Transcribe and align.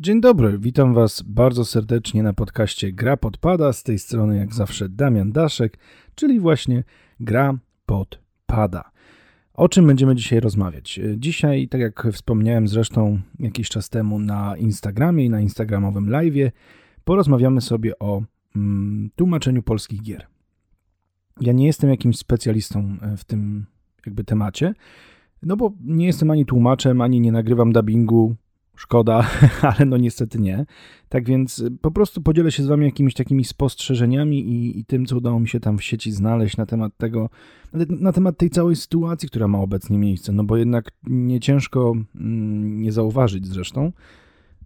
Dzień 0.00 0.20
dobry, 0.20 0.58
witam 0.58 0.94
Was 0.94 1.22
bardzo 1.22 1.64
serdecznie 1.64 2.22
na 2.22 2.32
podcaście 2.32 2.92
Gra 2.92 3.16
Podpada. 3.16 3.72
Z 3.72 3.82
tej 3.82 3.98
strony, 3.98 4.36
jak 4.36 4.54
zawsze, 4.54 4.88
Damian 4.88 5.32
Daszek, 5.32 5.78
czyli 6.14 6.40
właśnie 6.40 6.84
Gra 7.20 7.58
Podpada. 7.86 8.90
O 9.54 9.68
czym 9.68 9.86
będziemy 9.86 10.14
dzisiaj 10.14 10.40
rozmawiać? 10.40 11.00
Dzisiaj, 11.16 11.68
tak 11.68 11.80
jak 11.80 12.06
wspomniałem 12.12 12.68
zresztą 12.68 13.20
jakiś 13.38 13.68
czas 13.68 13.88
temu 13.88 14.18
na 14.18 14.56
Instagramie 14.56 15.24
i 15.24 15.30
na 15.30 15.40
Instagramowym 15.40 16.06
live'ie, 16.06 16.50
porozmawiamy 17.04 17.60
sobie 17.60 17.98
o 17.98 18.22
mm, 18.56 19.10
tłumaczeniu 19.16 19.62
polskich 19.62 20.02
gier. 20.02 20.26
Ja 21.40 21.52
nie 21.52 21.66
jestem 21.66 21.90
jakimś 21.90 22.18
specjalistą 22.18 22.96
w 23.16 23.24
tym 23.24 23.66
jakby 24.06 24.24
temacie, 24.24 24.74
no 25.42 25.56
bo 25.56 25.72
nie 25.84 26.06
jestem 26.06 26.30
ani 26.30 26.46
tłumaczem, 26.46 27.00
ani 27.00 27.20
nie 27.20 27.32
nagrywam 27.32 27.72
dubbingu, 27.72 28.36
Szkoda, 28.78 29.30
ale 29.76 29.86
no 29.86 29.96
niestety 29.96 30.38
nie. 30.38 30.66
Tak 31.08 31.26
więc 31.26 31.58
y, 31.58 31.70
po 31.70 31.90
prostu 31.90 32.22
podzielę 32.22 32.52
się 32.52 32.62
z 32.62 32.66
Wami 32.66 32.84
jakimiś 32.84 33.14
takimi 33.14 33.44
spostrzeżeniami 33.44 34.40
i, 34.40 34.78
i 34.78 34.84
tym, 34.84 35.06
co 35.06 35.16
udało 35.16 35.40
mi 35.40 35.48
się 35.48 35.60
tam 35.60 35.78
w 35.78 35.84
sieci 35.84 36.12
znaleźć 36.12 36.56
na 36.56 36.66
temat 36.66 36.96
tego, 36.96 37.30
na, 37.72 38.12
temat 38.12 38.38
tej 38.38 38.50
całej 38.50 38.76
sytuacji, 38.76 39.28
która 39.28 39.48
ma 39.48 39.58
obecnie 39.58 39.98
miejsce. 39.98 40.32
No 40.32 40.44
bo 40.44 40.56
jednak 40.56 40.90
nie 41.06 41.40
ciężko 41.40 41.94
mm, 42.14 42.82
nie 42.82 42.92
zauważyć 42.92 43.46
zresztą, 43.46 43.92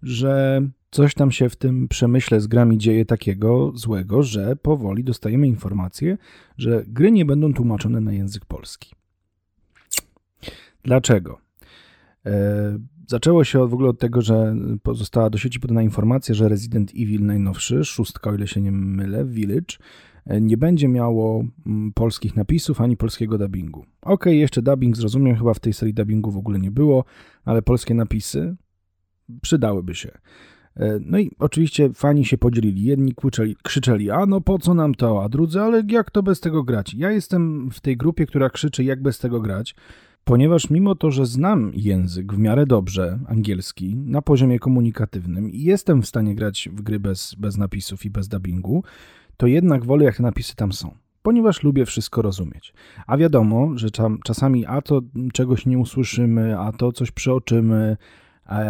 że 0.02 0.62
coś 0.90 1.14
tam 1.14 1.30
się 1.30 1.48
w 1.48 1.56
tym 1.56 1.88
przemyśle 1.88 2.40
z 2.40 2.46
grami 2.46 2.78
dzieje 2.78 3.04
takiego 3.04 3.72
złego, 3.74 4.22
że 4.22 4.56
powoli 4.56 5.04
dostajemy 5.04 5.46
informację, 5.46 6.18
że 6.58 6.84
gry 6.86 7.12
nie 7.12 7.24
będą 7.24 7.54
tłumaczone 7.54 8.00
na 8.00 8.12
język 8.12 8.44
polski. 8.44 8.94
Dlaczego? 10.84 11.51
E, 12.26 12.78
Zaczęło 13.12 13.44
się 13.44 13.68
w 13.68 13.74
ogóle 13.74 13.88
od 13.88 13.98
tego, 13.98 14.22
że 14.22 14.56
została 14.92 15.30
do 15.30 15.38
sieci 15.38 15.60
podana 15.60 15.82
informacja, 15.82 16.34
że 16.34 16.48
Resident 16.48 16.90
Evil 16.90 17.26
najnowszy, 17.26 17.84
szóstka, 17.84 18.30
o 18.30 18.34
ile 18.34 18.46
się 18.46 18.60
nie 18.60 18.72
mylę, 18.72 19.24
Village, 19.24 19.76
e, 20.26 20.40
nie 20.40 20.56
będzie 20.56 20.88
miało 20.88 21.44
mm, 21.66 21.92
polskich 21.92 22.36
napisów 22.36 22.80
ani 22.80 22.96
polskiego 22.96 23.38
dubbingu. 23.38 23.84
Ok, 24.02 24.26
jeszcze 24.26 24.62
dubbing 24.62 24.96
zrozumiem, 24.96 25.36
chyba 25.36 25.54
w 25.54 25.60
tej 25.60 25.72
serii 25.72 25.94
dubbingu 25.94 26.30
w 26.30 26.36
ogóle 26.36 26.58
nie 26.58 26.70
było, 26.70 27.04
ale 27.44 27.62
polskie 27.62 27.94
napisy 27.94 28.56
przydałyby 29.42 29.94
się. 29.94 30.10
E, 30.76 30.98
no 31.00 31.18
i 31.18 31.30
oczywiście 31.38 31.90
fani 31.94 32.24
się 32.24 32.38
podzielili. 32.38 32.82
Jedni 32.82 33.14
krzyczeli, 33.14 33.56
krzyczeli, 33.62 34.10
a 34.10 34.26
no 34.26 34.40
po 34.40 34.58
co 34.58 34.74
nam 34.74 34.94
to, 34.94 35.24
a 35.24 35.28
drudzy, 35.28 35.60
ale 35.60 35.82
jak 35.88 36.10
to 36.10 36.22
bez 36.22 36.40
tego 36.40 36.62
grać? 36.62 36.94
Ja 36.94 37.10
jestem 37.10 37.70
w 37.70 37.80
tej 37.80 37.96
grupie, 37.96 38.26
która 38.26 38.50
krzyczy, 38.50 38.84
jak 38.84 39.02
bez 39.02 39.18
tego 39.18 39.40
grać 39.40 39.74
ponieważ 40.24 40.70
mimo 40.70 40.94
to, 40.94 41.10
że 41.10 41.26
znam 41.26 41.72
język 41.74 42.34
w 42.34 42.38
miarę 42.38 42.66
dobrze, 42.66 43.18
angielski, 43.28 43.96
na 43.96 44.22
poziomie 44.22 44.58
komunikatywnym 44.58 45.50
i 45.50 45.62
jestem 45.62 46.02
w 46.02 46.06
stanie 46.06 46.34
grać 46.34 46.68
w 46.72 46.82
gry 46.82 47.00
bez, 47.00 47.34
bez 47.34 47.56
napisów 47.56 48.04
i 48.04 48.10
bez 48.10 48.28
dubbingu, 48.28 48.84
to 49.36 49.46
jednak 49.46 49.84
wolę, 49.84 50.04
jak 50.04 50.20
napisy 50.20 50.56
tam 50.56 50.72
są 50.72 50.94
ponieważ 51.22 51.62
lubię 51.62 51.86
wszystko 51.86 52.22
rozumieć. 52.22 52.74
A 53.06 53.16
wiadomo, 53.16 53.70
że 53.74 53.88
czasami 54.24 54.66
a 54.66 54.82
to 54.82 55.00
czegoś 55.32 55.66
nie 55.66 55.78
usłyszymy, 55.78 56.58
a 56.58 56.72
to 56.72 56.92
coś 56.92 57.10
przeoczymy, 57.10 57.96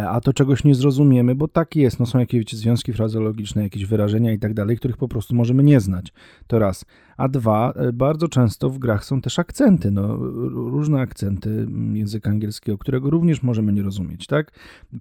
a 0.09 0.21
to 0.21 0.33
czegoś 0.33 0.63
nie 0.63 0.75
zrozumiemy, 0.75 1.35
bo 1.35 1.47
tak 1.47 1.75
jest, 1.75 1.99
no 1.99 2.05
są 2.05 2.19
jakieś 2.19 2.39
wiecie, 2.39 2.57
związki 2.57 2.93
frazeologiczne, 2.93 3.63
jakieś 3.63 3.85
wyrażenia 3.85 4.33
i 4.33 4.39
tak 4.39 4.53
dalej, 4.53 4.77
których 4.77 4.97
po 4.97 5.07
prostu 5.07 5.35
możemy 5.35 5.63
nie 5.63 5.79
znać. 5.79 6.13
To 6.47 6.59
raz. 6.59 6.85
A 7.17 7.27
dwa, 7.27 7.73
e, 7.75 7.93
bardzo 7.93 8.27
często 8.27 8.69
w 8.69 8.79
grach 8.79 9.05
są 9.05 9.21
też 9.21 9.39
akcenty, 9.39 9.91
no, 9.91 10.15
różne 10.49 11.01
akcenty 11.01 11.49
mm, 11.49 11.95
języka 11.95 12.29
angielskiego, 12.29 12.77
którego 12.77 13.09
również 13.09 13.43
możemy 13.43 13.73
nie 13.73 13.83
rozumieć, 13.83 14.27
tak? 14.27 14.51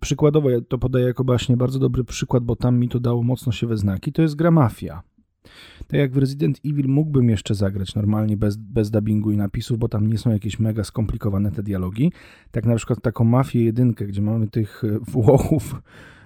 Przykładowo, 0.00 0.50
ja 0.50 0.60
to 0.68 0.78
podaję 0.78 1.06
jako 1.06 1.24
właśnie 1.24 1.56
bardzo 1.56 1.78
dobry 1.78 2.04
przykład, 2.04 2.44
bo 2.44 2.56
tam 2.56 2.78
mi 2.78 2.88
to 2.88 3.00
dało 3.00 3.22
mocno 3.22 3.52
się 3.52 3.66
we 3.66 3.76
znaki, 3.76 4.12
to 4.12 4.22
jest 4.22 4.36
gra 4.36 4.50
Mafia. 4.50 5.11
Tak 5.86 6.00
jak 6.00 6.12
w 6.12 6.16
Resident 6.16 6.60
Evil 6.66 6.88
mógłbym 6.88 7.30
jeszcze 7.30 7.54
zagrać 7.54 7.94
normalnie 7.94 8.36
bez, 8.36 8.56
bez 8.56 8.90
dubbingu 8.90 9.30
i 9.30 9.36
napisów, 9.36 9.78
bo 9.78 9.88
tam 9.88 10.06
nie 10.06 10.18
są 10.18 10.30
jakieś 10.30 10.58
mega 10.58 10.84
skomplikowane 10.84 11.50
te 11.50 11.62
dialogi. 11.62 12.12
Tak 12.50 12.66
na 12.66 12.76
przykład 12.76 13.02
taką 13.02 13.24
Mafię 13.24 13.64
jedynkę, 13.64 14.06
gdzie 14.06 14.22
mamy 14.22 14.48
tych 14.48 14.84
e, 14.84 14.98
Włochów 14.98 15.82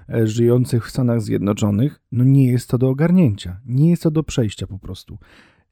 e, 0.09 0.27
żyjących 0.27 0.87
w 0.87 0.91
Stanach 0.91 1.23
Zjednoczonych, 1.23 2.01
no 2.13 2.25
nie 2.25 2.47
jest 2.47 2.69
to 2.69 2.79
do 2.79 2.89
ogarnięcia. 2.89 3.61
Nie 3.67 3.91
jest 3.91 4.03
to 4.03 4.11
do 4.11 4.23
przejścia 4.23 4.67
po 4.67 4.79
prostu. 4.79 5.19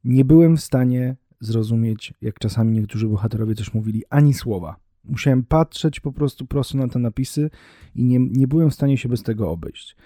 Nie 0.05 0.25
byłem 0.25 0.57
w 0.57 0.61
stanie 0.61 1.17
zrozumieć, 1.41 2.15
jak 2.21 2.39
czasami 2.39 2.73
niektórzy 2.73 3.09
bohaterowie 3.09 3.55
coś 3.55 3.75
mówili, 3.75 4.03
ani 4.11 4.35
słowa. 4.35 4.77
Musiałem 5.05 5.45
patrzeć 5.45 6.01
po 6.01 6.13
prostu 6.13 6.47
prosto 6.47 6.79
na 6.79 6.89
te 6.89 6.99
napisy 6.99 7.51
i 7.95 8.05
nie, 8.05 8.19
nie 8.19 8.49
byłem 8.49 8.71
w 8.71 8.75
stanie 8.75 8.99
się 8.99 9.09
bez 9.09 9.23
tego 9.23 9.51
obejść. 9.51 9.97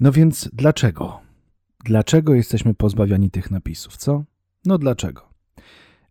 No 0.00 0.12
więc 0.12 0.50
dlaczego? 0.52 1.27
Dlaczego 1.84 2.34
jesteśmy 2.34 2.74
pozbawiani 2.74 3.30
tych 3.30 3.50
napisów, 3.50 3.96
co? 3.96 4.24
No 4.64 4.78
dlaczego? 4.78 5.28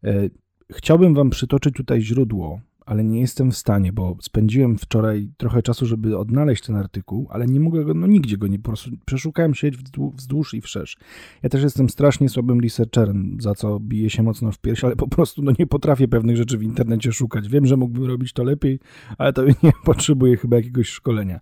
E, 0.04 0.30
chciałbym 0.72 1.14
Wam 1.14 1.30
przytoczyć 1.30 1.76
tutaj 1.76 2.02
źródło, 2.02 2.62
ale 2.86 3.04
nie 3.04 3.22
jestem 3.22 3.52
w 3.52 3.58
stanie, 3.58 3.94
bo 3.94 4.18
spędziłem 4.22 4.78
wczoraj 4.78 5.30
trochę 5.38 5.62
czasu, 5.62 5.86
żeby 5.86 6.18
odnaleźć 6.18 6.64
ten 6.64 6.76
artykuł, 6.76 7.28
ale 7.30 7.46
nie 7.46 7.60
mogę 7.60 7.86
go, 7.86 7.94
no 7.94 8.08
nigdzie 8.08 8.38
go 8.38 8.48
nie, 8.48 8.60
po 8.60 8.64
prostu 8.64 8.92
przeszukałem 9.06 9.56
sieć 9.56 9.76
wzdłuż 10.14 10.54
i 10.54 10.62
wszerz. 10.62 10.98
Ja 11.44 11.50
też 11.50 11.64
jestem 11.64 11.90
strasznie 11.90 12.30
słabym 12.30 12.60
researcherem, 12.60 13.38
za 13.40 13.56
co 13.56 13.80
biję 13.80 14.10
się 14.10 14.24
mocno 14.24 14.52
w 14.52 14.60
piersi, 14.60 14.86
ale 14.86 14.96
po 14.96 15.08
prostu 15.08 15.42
no 15.42 15.52
nie 15.60 15.68
potrafię 15.68 16.08
pewnych 16.08 16.38
rzeczy 16.38 16.58
w 16.58 16.64
internecie 16.64 17.12
szukać. 17.12 17.50
Wiem, 17.50 17.66
że 17.66 17.78
mógłbym 17.78 18.06
robić 18.06 18.34
to 18.34 18.44
lepiej, 18.44 18.80
ale 19.18 19.34
to 19.34 19.46
nie 19.64 19.72
potrzebuję 19.86 20.38
chyba 20.38 20.56
jakiegoś 20.56 20.90
szkolenia. 20.90 21.40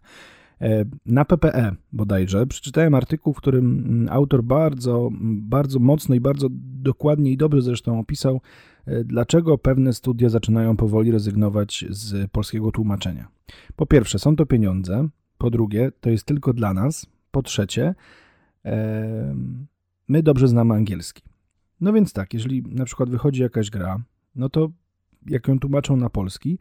E, 0.62 0.86
na 1.06 1.26
PPE 1.26 1.76
bodajże 1.94 2.48
przeczytałem 2.48 2.94
artykuł, 2.94 3.34
w 3.34 3.38
którym 3.38 3.66
mm, 3.66 4.08
autor 4.12 4.44
bardzo, 4.44 5.10
bardzo 5.22 5.80
mocno 5.80 6.16
i 6.16 6.20
bardzo 6.20 6.48
dokładnie 6.82 7.32
i 7.32 7.38
dobrze 7.38 7.62
zresztą 7.62 8.00
opisał, 8.00 8.42
e, 8.86 9.04
dlaczego 9.04 9.58
pewne 9.58 9.94
studia 9.94 10.30
zaczynają 10.30 10.78
powoli 10.78 11.12
rezygnować 11.12 11.86
z 11.90 12.32
polskiego 12.32 12.72
tłumaczenia. 12.72 13.28
Po 13.76 13.86
pierwsze, 13.86 14.20
są 14.20 14.36
to 14.36 14.46
pieniądze. 14.46 15.08
Po 15.38 15.50
drugie, 15.50 15.92
to 16.02 16.10
jest 16.10 16.26
tylko 16.26 16.54
dla 16.54 16.74
nas. 16.74 17.06
Po 17.32 17.42
trzecie, 17.42 17.96
my 20.08 20.24
dobrze 20.24 20.48
znamy 20.48 20.74
angielski. 20.74 21.24
No 21.82 21.94
więc 21.94 22.14
tak, 22.14 22.34
jeżeli 22.34 22.64
na 22.64 22.86
przykład 22.86 23.10
wychodzi 23.10 23.42
jakaś 23.42 23.70
gra, 23.70 24.04
no 24.36 24.50
to 24.50 24.70
jak 25.28 25.48
ją 25.48 25.60
tłumaczą 25.60 25.98
na 25.98 26.10
polski, 26.10 26.60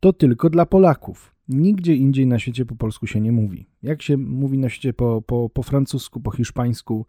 to 0.00 0.12
tylko 0.12 0.50
dla 0.50 0.66
Polaków. 0.66 1.35
Nigdzie 1.48 1.94
indziej 1.94 2.26
na 2.26 2.38
świecie 2.38 2.66
po 2.66 2.76
polsku 2.76 3.06
się 3.06 3.20
nie 3.20 3.32
mówi. 3.32 3.66
Jak 3.82 4.02
się 4.02 4.16
mówi 4.16 4.58
na 4.58 4.68
świecie 4.68 4.92
po, 4.92 5.22
po, 5.22 5.48
po 5.48 5.62
francusku, 5.62 6.20
po 6.20 6.30
hiszpańsku, 6.30 7.06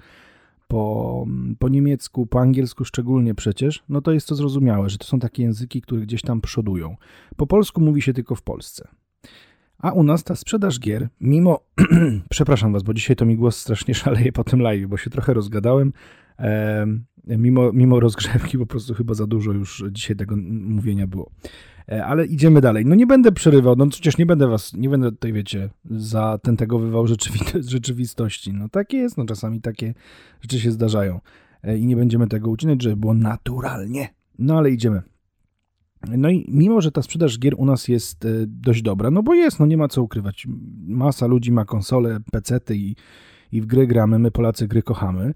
po, 0.67 1.25
po 1.59 1.69
niemiecku, 1.69 2.25
po 2.25 2.39
angielsku 2.39 2.85
szczególnie 2.85 3.35
przecież, 3.35 3.83
no 3.89 4.01
to 4.01 4.11
jest 4.11 4.27
to 4.27 4.35
zrozumiałe, 4.35 4.89
że 4.89 4.97
to 4.97 5.05
są 5.05 5.19
takie 5.19 5.43
języki, 5.43 5.81
które 5.81 6.01
gdzieś 6.01 6.21
tam 6.21 6.41
przodują. 6.41 6.95
Po 7.35 7.47
polsku 7.47 7.81
mówi 7.81 8.01
się 8.01 8.13
tylko 8.13 8.35
w 8.35 8.41
Polsce. 8.41 8.87
A 9.77 9.91
u 9.91 10.03
nas 10.03 10.23
ta 10.23 10.35
sprzedaż 10.35 10.79
gier, 10.79 11.09
mimo. 11.21 11.59
Przepraszam 12.29 12.73
Was, 12.73 12.83
bo 12.83 12.93
dzisiaj 12.93 13.15
to 13.15 13.25
mi 13.25 13.35
głos 13.35 13.57
strasznie 13.57 13.93
szaleje 14.03 14.31
po 14.31 14.43
tym 14.43 14.61
live, 14.61 14.87
bo 14.87 14.97
się 14.97 15.09
trochę 15.09 15.33
rozgadałem. 15.33 15.93
E, 16.39 16.87
mimo, 17.27 17.71
mimo 17.73 17.99
rozgrzewki, 17.99 18.57
po 18.57 18.65
prostu 18.65 18.93
chyba 18.93 19.13
za 19.13 19.27
dużo 19.27 19.51
już 19.51 19.83
dzisiaj 19.91 20.15
tego 20.15 20.35
mówienia 20.51 21.07
było. 21.07 21.31
E, 21.91 22.05
ale 22.05 22.25
idziemy 22.25 22.61
dalej. 22.61 22.85
No 22.85 22.95
nie 22.95 23.07
będę 23.07 23.31
przerywał, 23.31 23.75
no 23.75 23.87
przecież 23.87 24.17
nie 24.17 24.25
będę 24.25 24.47
was, 24.47 24.73
nie 24.73 24.89
będę 24.89 25.11
tutaj, 25.11 25.33
wiecie, 25.33 25.69
za 25.85 26.39
ten 26.43 26.57
tego 26.57 26.79
wywał 26.79 27.07
rzeczywistości. 27.75 28.53
No 28.53 28.69
takie 28.69 28.97
jest, 28.97 29.17
no 29.17 29.25
czasami 29.25 29.61
takie 29.61 29.93
rzeczy 30.41 30.59
się 30.59 30.71
zdarzają 30.71 31.19
e, 31.63 31.77
i 31.77 31.85
nie 31.85 31.95
będziemy 31.95 32.27
tego 32.27 32.49
ucinać, 32.49 32.83
żeby 32.83 32.95
było 32.95 33.13
naturalnie. 33.13 34.09
No 34.39 34.57
ale 34.57 34.71
idziemy. 34.71 35.01
No 36.17 36.29
i 36.29 36.45
mimo, 36.47 36.81
że 36.81 36.91
ta 36.91 37.01
sprzedaż 37.01 37.39
gier 37.39 37.53
u 37.57 37.65
nas 37.65 37.87
jest 37.87 38.25
e, 38.25 38.29
dość 38.45 38.81
dobra, 38.81 39.11
no 39.11 39.23
bo 39.23 39.33
jest, 39.33 39.59
no 39.59 39.65
nie 39.65 39.77
ma 39.77 39.87
co 39.87 40.03
ukrywać. 40.03 40.47
Masa 40.87 41.27
ludzi 41.27 41.51
ma 41.51 41.65
konsole, 41.65 42.19
pecety 42.31 42.75
i, 42.75 42.95
i 43.51 43.61
w 43.61 43.65
gry 43.65 43.87
gramy, 43.87 44.19
my 44.19 44.31
Polacy 44.31 44.67
gry 44.67 44.83
kochamy, 44.83 45.33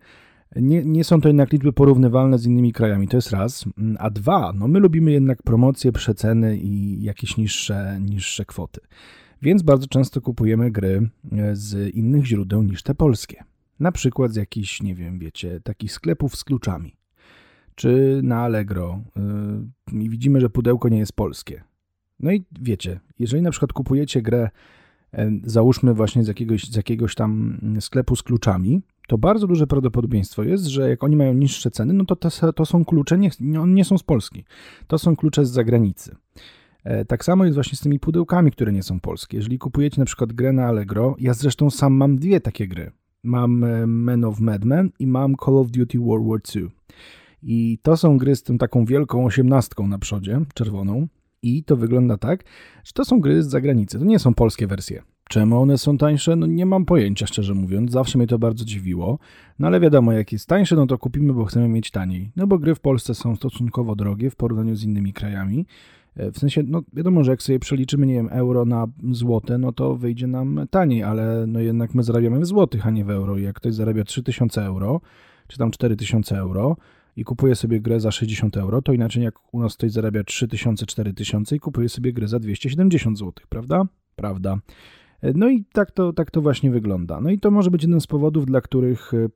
nie, 0.55 0.85
nie 0.85 1.03
są 1.03 1.21
to 1.21 1.29
jednak 1.29 1.53
liczby 1.53 1.73
porównywalne 1.73 2.37
z 2.37 2.45
innymi 2.45 2.73
krajami, 2.73 3.07
to 3.07 3.17
jest 3.17 3.31
raz. 3.31 3.65
A 3.99 4.09
dwa, 4.09 4.53
no 4.55 4.67
my 4.67 4.79
lubimy 4.79 5.11
jednak 5.11 5.43
promocje, 5.43 5.91
przeceny 5.91 6.57
i 6.57 7.03
jakieś 7.03 7.37
niższe, 7.37 7.99
niższe 8.01 8.45
kwoty. 8.45 8.81
Więc 9.41 9.61
bardzo 9.61 9.87
często 9.87 10.21
kupujemy 10.21 10.71
gry 10.71 11.09
e, 11.31 11.55
z 11.55 11.95
innych 11.95 12.25
źródeł 12.25 12.63
niż 12.63 12.83
te 12.83 12.95
polskie. 12.95 13.43
Na 13.79 13.91
przykład 13.91 14.33
z 14.33 14.35
jakichś, 14.35 14.81
nie 14.81 14.95
wiem, 14.95 15.19
wiecie, 15.19 15.61
takich 15.63 15.91
sklepów 15.91 16.35
z 16.35 16.43
kluczami. 16.43 16.95
Czy 17.75 18.21
na 18.23 18.39
Allegro 18.39 19.01
yy, 19.93 20.03
i 20.03 20.09
widzimy, 20.09 20.41
że 20.41 20.49
pudełko 20.49 20.89
nie 20.89 20.99
jest 20.99 21.13
polskie. 21.13 21.63
No 22.19 22.31
i 22.31 22.45
wiecie, 22.61 22.99
jeżeli 23.19 23.43
na 23.43 23.51
przykład 23.51 23.73
kupujecie 23.73 24.21
grę, 24.21 24.49
yy, 25.13 25.41
załóżmy 25.43 25.93
właśnie 25.93 26.23
z 26.23 26.27
jakiegoś, 26.27 26.63
z 26.63 26.75
jakiegoś 26.75 27.15
tam 27.15 27.59
sklepu 27.79 28.15
z 28.15 28.23
kluczami, 28.23 28.81
to 29.11 29.17
bardzo 29.17 29.47
duże 29.47 29.67
prawdopodobieństwo 29.67 30.43
jest, 30.43 30.65
że 30.65 30.89
jak 30.89 31.03
oni 31.03 31.15
mają 31.15 31.33
niższe 31.33 31.71
ceny, 31.71 31.93
no 31.93 32.05
to 32.05 32.15
to, 32.15 32.53
to 32.53 32.65
są 32.65 32.85
klucze, 32.85 33.17
nie, 33.17 33.29
nie 33.67 33.85
są 33.85 33.97
z 33.97 34.03
Polski, 34.03 34.45
to 34.87 34.99
są 34.99 35.15
klucze 35.15 35.45
z 35.45 35.49
zagranicy. 35.49 36.15
E, 36.83 37.05
tak 37.05 37.25
samo 37.25 37.45
jest 37.45 37.55
właśnie 37.55 37.77
z 37.77 37.81
tymi 37.81 37.99
pudełkami, 37.99 38.51
które 38.51 38.71
nie 38.71 38.83
są 38.83 38.99
polskie. 38.99 39.37
Jeżeli 39.37 39.59
kupujecie 39.59 40.01
na 40.01 40.05
przykład 40.05 40.33
grę 40.33 40.53
na 40.53 40.65
Allegro, 40.65 41.15
ja 41.19 41.33
zresztą 41.33 41.69
sam 41.69 41.93
mam 41.93 42.15
dwie 42.15 42.41
takie 42.41 42.67
gry. 42.67 42.91
Mam 43.23 43.63
e, 43.63 43.87
Men 43.87 44.23
of 44.23 44.39
Madmen 44.39 44.89
i 44.99 45.07
mam 45.07 45.35
Call 45.45 45.57
of 45.57 45.71
Duty 45.71 45.99
World 45.99 46.27
War 46.27 46.39
II. 46.55 46.69
I 47.43 47.79
to 47.81 47.97
są 47.97 48.17
gry 48.17 48.35
z 48.35 48.43
tym 48.43 48.57
taką 48.57 48.85
wielką 48.85 49.25
osiemnastką 49.25 49.87
na 49.87 49.97
przodzie, 49.97 50.41
czerwoną. 50.53 51.07
I 51.41 51.63
to 51.63 51.75
wygląda 51.75 52.17
tak, 52.17 52.43
że 52.83 52.93
to 52.93 53.05
są 53.05 53.19
gry 53.19 53.43
z 53.43 53.47
zagranicy. 53.47 53.99
To 53.99 54.05
nie 54.05 54.19
są 54.19 54.33
polskie 54.33 54.67
wersje. 54.67 55.03
Czemu 55.31 55.61
one 55.61 55.77
są 55.77 55.97
tańsze? 55.97 56.35
No 56.35 56.47
nie 56.47 56.65
mam 56.65 56.85
pojęcia, 56.85 57.27
szczerze 57.27 57.53
mówiąc. 57.53 57.91
Zawsze 57.91 58.17
mnie 58.17 58.27
to 58.27 58.39
bardzo 58.39 58.65
dziwiło. 58.65 59.19
No 59.59 59.67
ale 59.67 59.79
wiadomo, 59.79 60.11
jak 60.11 60.31
jest 60.31 60.47
tańsze, 60.49 60.75
no 60.75 60.87
to 60.87 60.97
kupimy, 60.97 61.33
bo 61.33 61.45
chcemy 61.45 61.67
mieć 61.67 61.91
taniej. 61.91 62.31
No 62.35 62.47
bo 62.47 62.59
gry 62.59 62.75
w 62.75 62.79
Polsce 62.79 63.15
są 63.15 63.35
stosunkowo 63.35 63.95
drogie 63.95 64.29
w 64.29 64.35
porównaniu 64.35 64.75
z 64.75 64.83
innymi 64.83 65.13
krajami. 65.13 65.65
E, 66.15 66.31
w 66.31 66.37
sensie, 66.37 66.63
no 66.67 66.81
wiadomo, 66.93 67.23
że 67.23 67.31
jak 67.31 67.41
sobie 67.41 67.59
przeliczymy, 67.59 68.07
nie 68.07 68.13
wiem, 68.13 68.29
euro 68.31 68.65
na 68.65 68.87
złote, 69.11 69.57
no 69.57 69.71
to 69.71 69.95
wyjdzie 69.95 70.27
nam 70.27 70.67
taniej, 70.69 71.03
ale 71.03 71.47
no 71.47 71.59
jednak 71.59 71.95
my 71.95 72.03
zarabiamy 72.03 72.39
w 72.39 72.45
złotych, 72.45 72.87
a 72.87 72.89
nie 72.89 73.05
w 73.05 73.09
euro. 73.09 73.37
Jak 73.37 73.55
ktoś 73.55 73.73
zarabia 73.73 74.03
3000 74.03 74.65
euro, 74.65 75.01
czy 75.47 75.57
tam 75.57 75.71
4000 75.71 76.37
euro 76.37 76.77
i 77.15 77.23
kupuje 77.23 77.55
sobie 77.55 77.81
grę 77.81 77.99
za 77.99 78.11
60 78.11 78.57
euro, 78.57 78.81
to 78.81 78.93
inaczej 78.93 79.23
jak 79.23 79.53
u 79.53 79.59
nas 79.59 79.77
ktoś 79.77 79.91
zarabia 79.91 80.23
3000, 80.23 80.85
4000 80.85 81.55
i 81.55 81.59
kupuje 81.59 81.89
sobie 81.89 82.13
grę 82.13 82.27
za 82.27 82.39
270 82.39 83.17
zł, 83.17 83.33
prawda? 83.49 83.85
Prawda. 84.15 84.57
E, 85.21 85.33
no 85.35 85.49
i 85.49 85.63
tak 85.73 85.91
to, 85.91 86.13
tak 86.13 86.31
to 86.31 86.41
właśnie 86.41 86.71
wygląda. 86.71 87.21
No 87.21 87.29
i 87.29 87.39
to 87.39 87.51
może 87.51 87.71
być 87.71 87.83
jeden 87.83 88.01
z 88.01 88.07
powodów, 88.07 88.45
dla 88.45 88.61
których, 88.61 89.13
e, 89.13 89.27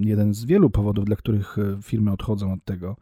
jeden 0.00 0.34
z 0.34 0.44
wielu 0.44 0.70
powodów, 0.70 1.04
dla 1.04 1.16
których 1.16 1.56
firmy 1.82 2.12
odchodzą 2.12 2.52
od 2.52 2.64
tego, 2.64 2.96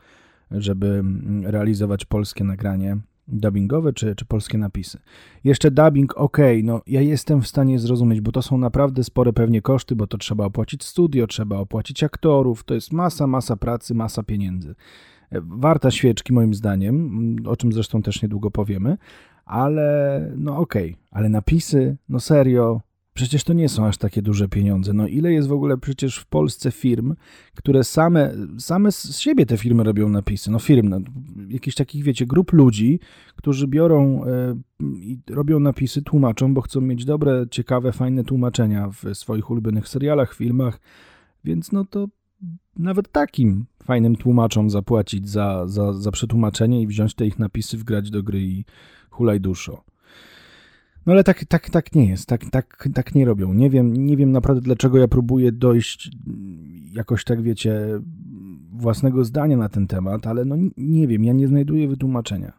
żeby 0.51 1.05
realizować 1.43 2.05
polskie 2.05 2.45
nagranie 2.45 2.97
dubbingowe 3.29 3.93
czy, 3.93 4.15
czy 4.17 4.25
polskie 4.25 4.59
napisy. 4.59 4.99
Jeszcze 5.45 5.71
dubbing, 5.71 6.17
ok, 6.17 6.39
no 6.63 6.81
ja 6.87 7.01
jestem 7.01 7.43
w 7.43 7.49
stanie 7.49 7.79
zrozumieć, 7.79 8.21
bo 8.21 8.33
to 8.33 8.43
są 8.43 8.59
naprawdę 8.59 9.05
spore 9.05 9.33
pewnie 9.33 9.63
koszty, 9.63 9.97
bo 9.97 10.07
to 10.07 10.19
trzeba 10.19 10.45
opłacić 10.45 10.85
studio, 10.85 11.27
trzeba 11.27 11.57
opłacić 11.57 12.03
aktorów, 12.03 12.65
to 12.65 12.75
jest 12.75 12.93
masa, 12.93 13.27
masa 13.27 13.57
pracy, 13.57 13.95
masa 13.95 14.23
pieniędzy. 14.23 14.75
E, 15.31 15.41
warta 15.41 15.91
świeczki 15.91 16.33
moim 16.33 16.55
zdaniem, 16.55 17.37
o 17.47 17.57
czym 17.57 17.73
zresztą 17.73 18.03
też 18.03 18.23
niedługo 18.23 18.51
powiemy, 18.51 18.97
ale 19.45 20.31
no 20.37 20.59
okej, 20.59 20.91
okay. 20.91 21.05
ale 21.11 21.29
napisy, 21.29 21.97
no 22.09 22.21
serio, 22.21 22.81
Przecież 23.15 23.45
to 23.45 23.53
nie 23.53 23.69
są 23.69 23.87
aż 23.87 23.99
takie 23.99 24.23
duże 24.23 24.49
pieniądze. 24.49 24.93
No 24.93 25.07
ile 25.07 25.33
jest 25.33 25.49
w 25.49 25.53
ogóle 25.53 25.79
przecież 25.79 26.19
w 26.19 26.27
Polsce 26.27 26.71
firm, 26.71 27.15
które 27.55 27.85
same, 27.85 28.35
same 28.59 28.93
z 28.93 29.19
siebie 29.19 29.47
te 29.47 29.57
firmy 29.57 29.83
robią 29.83 30.09
napisy. 30.09 30.51
No 30.51 30.59
firm, 30.59 30.89
no, 30.89 31.01
jakichś 31.49 31.77
takich, 31.77 32.05
wiecie, 32.05 32.27
grup 32.27 32.53
ludzi, 32.53 33.01
którzy 33.37 33.69
biorą 33.69 34.25
e, 34.25 34.57
i 34.97 35.19
robią 35.31 35.61
napisy, 35.61 36.03
tłumaczą, 36.03 36.55
bo 36.55 36.61
chcą 36.61 36.81
mieć 36.81 37.05
dobre, 37.05 37.47
ciekawe, 37.51 37.93
fajne 37.93 38.25
tłumaczenia 38.25 38.91
w 38.91 39.15
swoich 39.15 39.51
ulubionych 39.51 39.89
serialach, 39.89 40.35
filmach. 40.35 40.81
Więc 41.45 41.73
no 41.73 41.85
to 41.85 42.09
nawet 42.77 43.13
takim 43.13 43.65
fajnym 43.85 44.17
tłumaczom 44.17 44.71
zapłacić 44.71 45.29
za, 45.29 45.69
za, 45.69 45.93
za 45.93 46.11
przetłumaczenie 46.11 46.83
i 46.83 46.87
wziąć 46.87 47.15
te 47.15 47.27
ich 47.27 47.39
napisy, 47.39 47.79
wgrać 47.79 48.11
do 48.11 48.23
gry 48.23 48.41
i 48.41 48.65
hulaj 49.13 49.41
duszo. 49.41 49.85
No 51.07 51.13
ale 51.13 51.25
tak, 51.25 51.45
tak, 51.45 51.71
tak 51.71 51.95
nie 51.95 52.07
jest, 52.07 52.29
tak, 52.29 52.51
tak, 52.51 52.89
tak 52.95 53.15
nie 53.15 53.25
robią. 53.25 53.53
Nie 53.55 53.71
wiem, 53.71 54.07
nie 54.07 54.17
wiem 54.17 54.33
naprawdę 54.33 54.61
dlaczego 54.63 54.99
ja 54.99 55.09
próbuję 55.09 55.53
dojść 55.53 56.11
jakoś 56.93 57.25
tak, 57.25 57.43
wiecie, 57.43 58.01
własnego 58.73 59.25
zdania 59.25 59.57
na 59.57 59.69
ten 59.69 59.87
temat, 59.87 60.27
ale 60.27 60.45
no 60.45 60.57
nie 60.77 61.07
wiem, 61.07 61.25
ja 61.25 61.33
nie 61.33 61.49
znajduję 61.49 61.89
wytłumaczenia. 61.89 62.53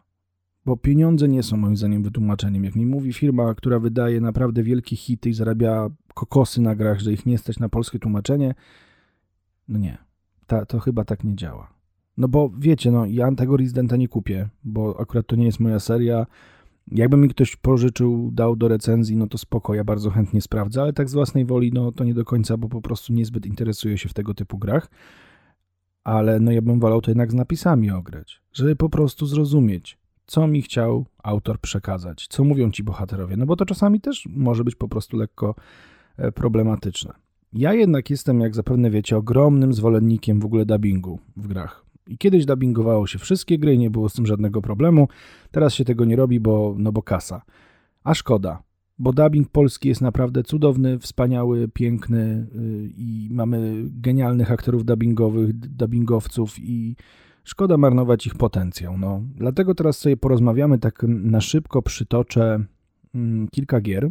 Bo 0.66 0.76
pieniądze 0.76 1.28
nie 1.28 1.42
są 1.42 1.56
moim 1.56 1.76
zdaniem 1.76 2.02
wytłumaczeniem. 2.02 2.64
Jak 2.64 2.76
mi 2.76 2.86
mówi 2.86 3.12
firma, 3.12 3.54
która 3.54 3.78
wydaje 3.78 4.20
naprawdę 4.20 4.62
wielkie 4.62 4.96
hity 4.96 5.28
i 5.28 5.34
zarabia 5.34 5.88
kokosy 6.14 6.60
na 6.60 6.74
grach, 6.74 7.00
że 7.00 7.12
ich 7.12 7.26
nie 7.26 7.38
stać 7.38 7.58
na 7.58 7.68
polskie 7.68 7.98
tłumaczenie, 7.98 8.54
no 9.68 9.78
nie, 9.78 9.98
ta, 10.46 10.66
to 10.66 10.80
chyba 10.80 11.04
tak 11.04 11.24
nie 11.24 11.36
działa. 11.36 11.73
No 12.16 12.28
bo 12.28 12.50
wiecie, 12.58 12.90
no 12.90 13.06
ja 13.06 13.32
tego 13.32 13.56
Residenta 13.56 13.96
nie 13.96 14.08
kupię, 14.08 14.48
bo 14.64 15.00
akurat 15.00 15.26
to 15.26 15.36
nie 15.36 15.46
jest 15.46 15.60
moja 15.60 15.80
seria, 15.80 16.26
jakby 16.92 17.16
mi 17.16 17.28
ktoś 17.28 17.56
pożyczył, 17.56 18.30
dał 18.32 18.56
do 18.56 18.68
recenzji, 18.68 19.16
no 19.16 19.26
to 19.26 19.38
spoko, 19.38 19.74
ja 19.74 19.84
bardzo 19.84 20.10
chętnie 20.10 20.40
sprawdzę, 20.40 20.82
ale 20.82 20.92
tak 20.92 21.10
z 21.10 21.14
własnej 21.14 21.44
woli, 21.44 21.72
no 21.72 21.92
to 21.92 22.04
nie 22.04 22.14
do 22.14 22.24
końca, 22.24 22.56
bo 22.56 22.68
po 22.68 22.82
prostu 22.82 23.12
niezbyt 23.12 23.46
interesuję 23.46 23.98
się 23.98 24.08
w 24.08 24.14
tego 24.14 24.34
typu 24.34 24.58
grach. 24.58 24.90
Ale 26.04 26.40
no 26.40 26.52
ja 26.52 26.62
bym 26.62 26.80
wolał 26.80 27.00
to 27.00 27.10
jednak 27.10 27.30
z 27.30 27.34
napisami 27.34 27.90
ograć, 27.90 28.42
żeby 28.52 28.76
po 28.76 28.88
prostu 28.88 29.26
zrozumieć, 29.26 29.98
co 30.26 30.46
mi 30.46 30.62
chciał 30.62 31.06
autor 31.22 31.60
przekazać, 31.60 32.26
co 32.28 32.44
mówią 32.44 32.70
ci 32.70 32.84
bohaterowie, 32.84 33.36
no 33.36 33.46
bo 33.46 33.56
to 33.56 33.66
czasami 33.66 34.00
też 34.00 34.28
może 34.30 34.64
być 34.64 34.74
po 34.74 34.88
prostu 34.88 35.16
lekko 35.16 35.54
e, 36.16 36.32
problematyczne. 36.32 37.12
Ja 37.52 37.74
jednak 37.74 38.10
jestem, 38.10 38.40
jak 38.40 38.54
zapewne 38.54 38.90
wiecie, 38.90 39.16
ogromnym 39.16 39.72
zwolennikiem 39.72 40.40
w 40.40 40.44
ogóle 40.44 40.66
dubbingu 40.66 41.18
w 41.36 41.46
grach. 41.48 41.83
I 42.08 42.18
kiedyś 42.18 42.46
dubbingowało 42.46 43.06
się 43.06 43.18
wszystkie 43.18 43.58
gry, 43.58 43.78
nie 43.78 43.90
było 43.90 44.08
z 44.08 44.12
tym 44.12 44.26
żadnego 44.26 44.62
problemu. 44.62 45.08
Teraz 45.50 45.74
się 45.74 45.84
tego 45.84 46.04
nie 46.04 46.16
robi, 46.16 46.40
bo, 46.40 46.74
no 46.78 46.92
bo 46.92 47.02
kasa. 47.02 47.42
A 48.04 48.14
szkoda, 48.14 48.62
bo 48.98 49.12
dubbing 49.12 49.48
polski 49.48 49.88
jest 49.88 50.00
naprawdę 50.00 50.42
cudowny, 50.42 50.98
wspaniały, 50.98 51.68
piękny 51.68 52.46
yy, 52.54 52.90
i 52.96 53.28
mamy 53.32 53.84
genialnych 53.84 54.52
aktorów 54.52 54.84
dubbingowych, 54.84 55.52
dubbingowców 55.52 56.58
i 56.58 56.96
szkoda 57.44 57.76
marnować 57.76 58.26
ich 58.26 58.34
potencjał. 58.34 58.98
No. 58.98 59.22
Dlatego 59.36 59.74
teraz 59.74 59.98
sobie 59.98 60.16
porozmawiamy 60.16 60.78
tak 60.78 61.02
na 61.08 61.40
szybko, 61.40 61.82
przytoczę 61.82 62.64
mm, 63.14 63.48
kilka 63.48 63.80
gier, 63.80 64.10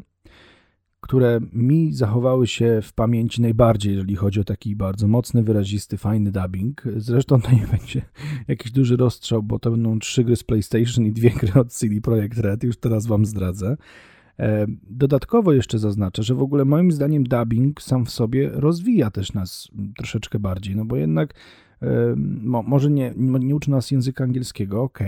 które 1.04 1.40
mi 1.54 1.94
zachowały 1.94 2.48
się 2.48 2.80
w 2.84 2.94
pamięci 2.94 3.42
najbardziej, 3.42 3.94
jeżeli 3.94 4.16
chodzi 4.16 4.40
o 4.40 4.44
taki 4.44 4.76
bardzo 4.76 5.08
mocny, 5.08 5.44
wyrazisty, 5.44 5.98
fajny 5.98 6.32
dubbing. 6.32 6.84
Zresztą 6.96 7.42
to 7.42 7.52
nie 7.52 7.68
będzie 7.78 8.02
jakiś 8.48 8.72
duży 8.72 8.98
rozstrzał, 8.98 9.44
bo 9.44 9.60
to 9.60 9.72
będą 9.72 10.00
trzy 10.00 10.24
gry 10.24 10.36
z 10.36 10.44
PlayStation 10.44 11.06
i 11.06 11.12
dwie 11.12 11.30
gry 11.30 11.62
od 11.62 11.72
CD 11.72 12.02
Projekt 12.02 12.40
Red, 12.40 12.64
już 12.64 12.78
teraz 12.78 13.08
wam 13.08 13.26
zdradzę. 13.26 13.78
E, 14.40 14.66
dodatkowo 14.90 15.54
jeszcze 15.54 15.80
zaznaczę, 15.80 16.24
że 16.24 16.36
w 16.36 16.42
ogóle 16.42 16.66
moim 16.66 16.92
zdaniem 16.92 17.24
dubbing 17.24 17.82
sam 17.82 18.06
w 18.06 18.10
sobie 18.10 18.50
rozwija 18.50 19.12
też 19.12 19.34
nas 19.34 19.68
troszeczkę 19.98 20.40
bardziej, 20.40 20.76
no 20.76 20.86
bo 20.86 20.96
jednak 20.96 21.34
e, 21.82 22.16
może 22.66 22.92
nie, 22.92 23.14
nie 23.18 23.56
uczy 23.56 23.72
nas 23.72 23.92
języka 23.92 24.24
angielskiego, 24.24 24.82
ok, 24.82 25.00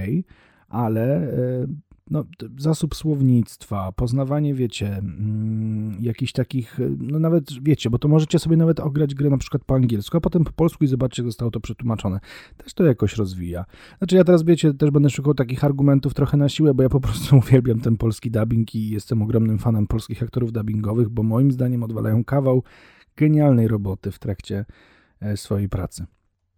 ale 0.69 1.03
e, 1.03 1.68
no, 2.10 2.25
zasób 2.57 2.96
słownictwa, 2.96 3.92
poznawanie, 3.92 4.54
wiecie, 4.54 4.98
mm, 4.98 5.98
jakichś 6.02 6.31
takich, 6.31 6.78
no 6.98 7.19
nawet, 7.19 7.63
wiecie, 7.63 7.90
bo 7.90 8.00
to 8.00 8.07
możecie 8.07 8.40
sobie 8.40 8.57
nawet 8.57 8.80
ograć 8.80 9.16
grę 9.16 9.30
na 9.30 9.38
przykład 9.38 9.64
po 9.64 9.76
angielsku, 9.76 10.18
a 10.18 10.21
potem 10.21 10.44
po 10.44 10.52
polsku 10.52 10.83
i 10.83 10.88
zobaczcie, 10.88 11.21
jak 11.21 11.30
zostało 11.30 11.52
to 11.52 11.59
przetłumaczone. 11.59 12.19
Też 12.57 12.74
to 12.74 12.83
jakoś 12.83 13.18
rozwija. 13.18 13.66
Znaczy 13.97 14.16
ja 14.16 14.24
teraz, 14.24 14.44
wiecie, 14.44 14.74
też 14.74 14.92
będę 14.92 15.09
szukał 15.09 15.33
takich 15.33 15.64
argumentów 15.64 16.14
trochę 16.14 16.38
na 16.38 16.50
siłę, 16.50 16.74
bo 16.74 16.83
ja 16.83 16.90
po 16.90 17.00
prostu 17.00 17.38
uwielbiam 17.47 17.80
ten 17.80 17.97
polski 17.97 18.31
dubbing 18.31 18.76
i 18.76 18.90
jestem 18.90 19.21
ogromnym 19.21 19.59
fanem 19.59 19.88
polskich 19.88 20.24
aktorów 20.24 20.52
dubbingowych, 20.52 21.09
bo 21.09 21.24
moim 21.24 21.52
zdaniem 21.52 21.83
odwalają 21.83 22.24
kawał 22.24 22.64
genialnej 23.18 23.68
roboty 23.68 24.12
w 24.12 24.19
trakcie 24.19 24.66
e, 25.19 25.38
swojej 25.38 25.69
pracy. 25.69 26.06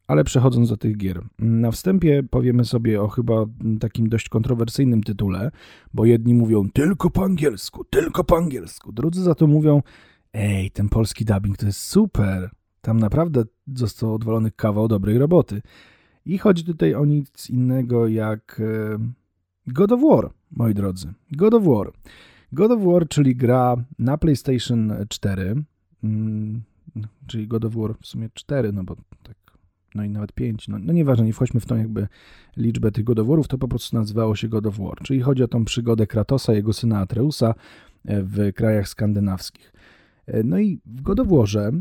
Ale 0.08 0.24
przechodząc 0.24 0.70
do 0.70 0.78
tych 0.78 0.98
gier, 0.98 1.22
na 1.40 1.72
wstępie 1.72 2.24
powiemy 2.24 2.66
sobie 2.66 3.02
o 3.02 3.08
chyba 3.08 3.46
takim 3.80 4.10
dość 4.10 4.30
kontrowersyjnym 4.30 5.04
tytule, 5.04 5.52
bo 5.94 6.06
jedni 6.06 6.34
mówią 6.34 6.70
tylko 6.70 7.10
po 7.10 7.24
angielsku, 7.24 7.84
tylko 7.84 8.24
po 8.24 8.38
angielsku, 8.38 8.92
drudzy 8.92 9.24
za 9.24 9.36
to 9.36 9.48
mówią, 9.48 9.82
ej, 10.34 10.72
ten 10.72 10.90
polski 10.90 11.26
dubbing 11.26 11.58
to 11.58 11.66
jest 11.66 11.80
super, 11.80 12.50
tam 12.82 13.00
naprawdę 13.00 13.44
został 13.76 14.14
odwalony 14.14 14.52
kawał 14.52 14.88
dobrej 14.88 15.18
roboty. 15.18 15.62
I 16.26 16.38
chodzi 16.38 16.64
tutaj 16.64 16.94
o 16.94 17.06
nic 17.06 17.50
innego 17.50 18.08
jak 18.08 18.62
e, 18.64 18.98
God 19.68 19.92
of 19.92 20.02
War, 20.02 20.30
moi 20.52 20.74
drodzy. 20.74 21.14
God 21.32 21.54
of 21.54 21.64
War. 21.64 21.92
God 22.52 22.72
of 22.72 22.82
War, 22.84 23.08
czyli 23.08 23.36
gra 23.36 23.76
na 24.00 24.18
PlayStation 24.18 24.94
4, 25.10 25.64
mm, 26.04 26.62
czyli 27.28 27.48
God 27.48 27.66
of 27.66 27.76
War 27.76 27.96
w 28.02 28.08
sumie 28.08 28.30
4, 28.34 28.74
no 28.74 28.84
bo 28.84 28.96
tak 29.24 29.37
no 29.98 30.04
i 30.04 30.10
nawet 30.10 30.34
5, 30.34 30.68
no, 30.68 30.78
no 30.80 30.94
nieważne, 30.94 31.26
nie 31.26 31.34
wchodźmy 31.34 31.60
w 31.60 31.66
tą 31.66 31.78
jakby 31.78 32.08
liczbę 32.58 32.92
tych 32.92 33.04
godoworów, 33.04 33.48
to 33.48 33.58
po 33.58 33.68
prostu 33.68 33.98
nazywało 33.98 34.36
się 34.36 34.48
God 34.48 34.66
of 34.66 34.78
War, 34.78 34.98
czyli 35.04 35.22
chodzi 35.22 35.44
o 35.44 35.48
tą 35.48 35.66
przygodę 35.66 36.08
Kratosa, 36.08 36.54
jego 36.54 36.74
syna 36.74 37.00
Atreusa 37.00 37.54
e, 38.06 38.24
w 38.24 38.54
krajach 38.54 38.90
skandynawskich. 38.90 39.74
E, 40.28 40.44
no 40.44 40.60
i 40.60 40.80
w 40.86 41.02
God 41.02 41.20
of 41.20 41.28
Warze 41.28 41.72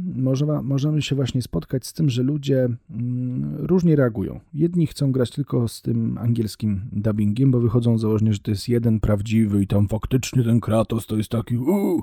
możemy, 0.62 1.02
się 1.02 1.16
właśnie 1.16 1.42
spotkać 1.42 1.86
z 1.86 1.92
tym, 1.92 2.10
że 2.10 2.22
ludzie 2.22 2.68
mm, 2.90 3.56
różnie 3.56 3.96
reagują. 3.96 4.40
Jedni 4.54 4.86
chcą 4.86 5.12
grać 5.12 5.30
tylko 5.30 5.68
z 5.68 5.82
tym 5.82 6.18
angielskim 6.18 6.80
dubbingiem, 6.92 7.50
bo 7.50 7.60
wychodzą 7.60 7.98
z 7.98 8.00
założenia, 8.00 8.32
że 8.32 8.38
to 8.38 8.50
jest 8.50 8.68
jeden 8.68 9.00
prawdziwy 9.00 9.62
i 9.62 9.66
tam 9.66 9.88
faktycznie 9.88 10.42
ten 10.42 10.60
Kratos 10.60 11.06
to 11.06 11.16
jest 11.16 11.28
taki 11.30 11.56
uu, 11.56 12.02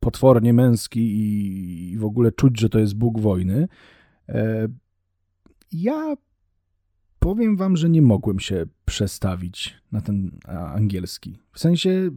potwornie 0.00 0.52
męski 0.52 1.00
i, 1.00 1.92
i 1.92 1.98
w 1.98 2.04
ogóle 2.04 2.32
czuć, 2.32 2.60
że 2.60 2.68
to 2.68 2.78
jest 2.78 2.94
Bóg 2.94 3.20
wojny. 3.20 3.68
Ja 5.72 6.16
powiem 7.18 7.56
wam, 7.56 7.76
że 7.76 7.90
nie 7.90 8.02
mogłem 8.02 8.40
się 8.40 8.66
przestawić 8.84 9.74
na 9.92 10.00
ten 10.00 10.30
angielski. 10.74 11.38
W 11.52 11.58
sensie 11.58 12.10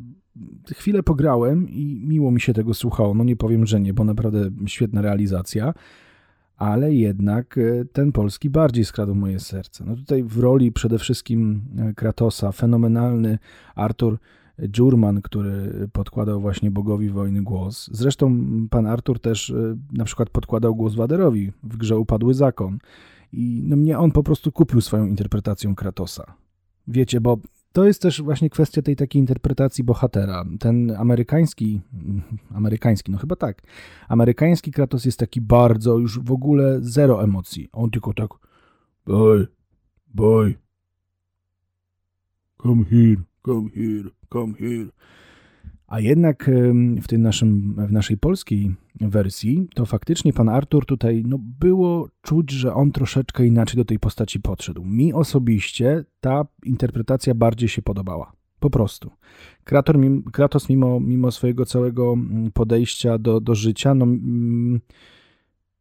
chwilę 0.73 1.03
pograłem 1.03 1.69
i 1.69 2.01
miło 2.07 2.31
mi 2.31 2.41
się 2.41 2.53
tego 2.53 2.73
słuchało. 2.73 3.13
No 3.13 3.23
nie 3.23 3.35
powiem, 3.35 3.65
że 3.65 3.79
nie, 3.79 3.93
bo 3.93 4.03
naprawdę 4.03 4.49
świetna 4.65 5.01
realizacja, 5.01 5.73
ale 6.57 6.93
jednak 6.93 7.57
e, 7.57 7.85
ten 7.85 8.11
polski 8.11 8.49
bardziej 8.49 8.85
skradł 8.85 9.15
moje 9.15 9.39
serce. 9.39 9.85
No 9.85 9.95
tutaj 9.95 10.23
w 10.23 10.39
roli 10.39 10.71
przede 10.71 10.99
wszystkim 10.99 11.61
e, 11.77 11.93
Kratosa 11.93 12.51
fenomenalny 12.51 13.39
Artur 13.75 14.17
Dziurman, 14.67 15.21
który 15.21 15.87
podkładał 15.93 16.41
właśnie 16.41 16.71
Bogowi 16.71 17.09
Wojny 17.09 17.41
głos. 17.41 17.89
Zresztą 17.93 18.37
pan 18.69 18.85
Artur 18.85 19.19
też 19.19 19.49
e, 19.49 19.77
na 19.93 20.05
przykład 20.05 20.29
podkładał 20.29 20.75
głos 20.75 20.95
Waderowi 20.95 21.51
w 21.63 21.77
grze 21.77 21.97
Upadły 21.97 22.33
Zakon. 22.33 22.77
I 23.33 23.61
no 23.65 23.75
mnie 23.75 23.99
on 23.99 24.11
po 24.11 24.23
prostu 24.23 24.51
kupił 24.51 24.81
swoją 24.81 25.05
interpretacją 25.05 25.75
Kratosa. 25.75 26.33
Wiecie, 26.87 27.21
bo 27.21 27.37
to 27.71 27.85
jest 27.85 28.01
też 28.01 28.21
właśnie 28.21 28.49
kwestia 28.49 28.81
tej 28.81 28.95
takiej 28.95 29.19
interpretacji 29.19 29.83
bohatera. 29.83 30.45
Ten 30.59 30.91
amerykański, 30.91 31.81
amerykański, 32.55 33.11
no 33.11 33.17
chyba 33.17 33.35
tak, 33.35 33.61
amerykański 34.07 34.71
Kratos 34.71 35.05
jest 35.05 35.19
taki 35.19 35.41
bardzo, 35.41 35.97
już 35.97 36.19
w 36.19 36.31
ogóle 36.31 36.77
zero 36.81 37.23
emocji. 37.23 37.69
On 37.71 37.91
tylko 37.91 38.13
tak, 38.13 38.29
boy, 39.05 39.47
boy, 40.07 40.55
come 42.61 42.85
here, 42.85 43.23
come 43.45 43.69
here, 43.69 44.09
come 44.33 44.53
here. 44.53 44.89
A 45.89 45.99
jednak 45.99 46.51
w, 47.01 47.07
tym 47.07 47.21
naszym, 47.21 47.75
w 47.87 47.91
naszej 47.91 48.17
polskiej 48.17 48.75
wersji 49.01 49.67
to 49.75 49.85
faktycznie 49.85 50.33
pan 50.33 50.49
Artur 50.49 50.85
tutaj 50.85 51.23
no, 51.27 51.37
było 51.59 52.09
czuć, 52.21 52.51
że 52.51 52.73
on 52.73 52.91
troszeczkę 52.91 53.45
inaczej 53.45 53.77
do 53.77 53.85
tej 53.85 53.99
postaci 53.99 54.39
podszedł. 54.39 54.85
Mi 54.85 55.13
osobiście 55.13 56.05
ta 56.19 56.45
interpretacja 56.65 57.35
bardziej 57.35 57.69
się 57.69 57.81
podobała. 57.81 58.31
Po 58.59 58.69
prostu. 58.69 59.11
Krator, 59.63 59.97
Kratos 60.31 60.69
mimo, 60.69 60.99
mimo 60.99 61.31
swojego 61.31 61.65
całego 61.65 62.13
mm, 62.13 62.51
podejścia 62.51 63.17
do, 63.17 63.39
do 63.39 63.55
życia, 63.55 63.93
no, 63.93 64.05
mm, 64.05 64.79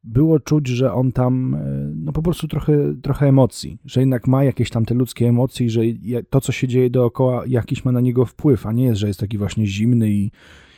było 0.09 0.41
czuć, 0.41 0.67
że 0.67 0.93
on 0.93 1.13
tam 1.13 1.55
e, 1.55 1.59
no 1.95 2.13
po 2.13 2.23
prostu 2.23 2.49
trochę, 2.49 2.95
trochę 3.03 3.27
emocji, 3.27 3.79
że 3.85 4.01
jednak 4.01 4.27
ma 4.27 4.45
jakieś 4.45 4.71
tam 4.71 4.85
te 4.85 4.95
ludzkie 4.95 5.29
emocje 5.29 5.67
i 5.67 5.71
że 5.71 5.83
to, 6.31 6.41
co 6.41 6.53
się 6.53 6.69
dzieje 6.69 6.91
dookoła, 6.91 7.43
jakiś 7.47 7.85
ma 7.85 7.93
na 7.93 8.01
niego 8.01 8.25
wpływ, 8.25 8.67
a 8.67 8.73
nie 8.73 8.85
jest, 8.85 9.01
że 9.01 9.07
jest 9.09 9.21
taki 9.21 9.39
właśnie 9.39 9.67
zimny 9.67 10.11
i, 10.11 10.31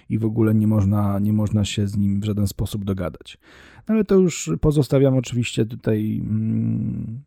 i 0.08 0.18
w 0.18 0.24
ogóle 0.24 0.54
nie 0.54 0.66
można, 0.66 1.18
nie 1.18 1.32
można 1.32 1.64
się 1.64 1.88
z 1.88 1.96
nim 1.96 2.20
w 2.20 2.24
żaden 2.24 2.46
sposób 2.46 2.84
dogadać. 2.84 3.38
No 3.88 3.94
ale 3.94 4.04
to 4.04 4.14
już 4.14 4.50
pozostawiam 4.60 5.16
oczywiście 5.16 5.66
tutaj. 5.66 6.22
Hmm, 6.24 7.20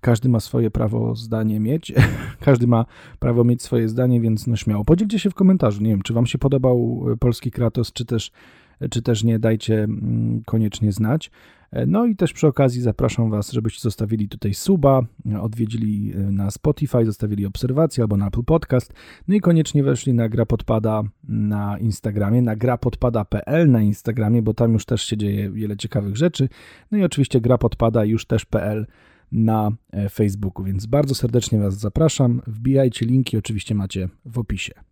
każdy 0.00 0.28
ma 0.28 0.40
swoje 0.40 0.70
prawo 0.70 1.14
zdanie 1.14 1.60
mieć, 1.60 1.92
każdy 2.40 2.66
ma 2.66 2.84
prawo 3.18 3.44
mieć 3.44 3.62
swoje 3.62 3.88
zdanie, 3.88 4.20
więc 4.20 4.46
no 4.46 4.56
śmiało. 4.56 4.84
Podzielcie 4.84 5.18
się 5.18 5.30
w 5.30 5.34
komentarzu, 5.34 5.82
nie 5.82 5.90
wiem, 5.90 6.02
czy 6.02 6.14
wam 6.14 6.26
się 6.26 6.38
podobał 6.38 7.06
polski 7.18 7.50
Kratos, 7.50 7.92
czy 7.92 8.04
też 8.04 8.32
czy 8.90 9.02
też 9.02 9.24
nie, 9.24 9.38
dajcie 9.38 9.82
mm, 9.84 10.42
koniecznie 10.46 10.92
znać. 10.92 11.30
No 11.86 12.06
i 12.06 12.16
też 12.16 12.32
przy 12.32 12.46
okazji 12.46 12.82
zapraszam 12.82 13.30
Was, 13.30 13.52
żebyście 13.52 13.80
zostawili 13.80 14.28
tutaj 14.28 14.54
suba, 14.54 15.02
odwiedzili 15.40 16.12
e, 16.14 16.18
na 16.18 16.50
Spotify, 16.50 17.04
zostawili 17.04 17.46
obserwację 17.46 18.04
albo 18.04 18.16
na 18.16 18.26
Apple 18.26 18.42
Podcast, 18.42 18.92
no 19.28 19.34
i 19.34 19.40
koniecznie 19.40 19.82
weszli 19.82 20.14
na 20.14 20.28
Gra 20.28 20.46
Podpada 20.46 21.02
na 21.28 21.78
Instagramie, 21.78 22.42
na 22.42 22.56
grapodpada.pl 22.56 23.70
na 23.70 23.82
Instagramie, 23.82 24.42
bo 24.42 24.54
tam 24.54 24.72
już 24.72 24.84
też 24.84 25.02
się 25.02 25.16
dzieje 25.16 25.50
wiele 25.50 25.76
ciekawych 25.76 26.16
rzeczy, 26.16 26.48
no 26.90 26.98
i 26.98 27.04
oczywiście 27.04 27.40
Gra 27.40 27.58
Podpada 27.58 28.04
już 28.04 28.26
też.pl 28.26 28.86
na 29.32 29.70
e, 29.92 30.08
Facebooku, 30.08 30.64
więc 30.64 30.86
bardzo 30.86 31.14
serdecznie 31.14 31.58
Was 31.58 31.78
zapraszam, 31.78 32.42
wbijajcie 32.46 33.06
linki, 33.06 33.36
oczywiście 33.36 33.74
macie 33.74 34.08
w 34.24 34.38
opisie. 34.38 34.89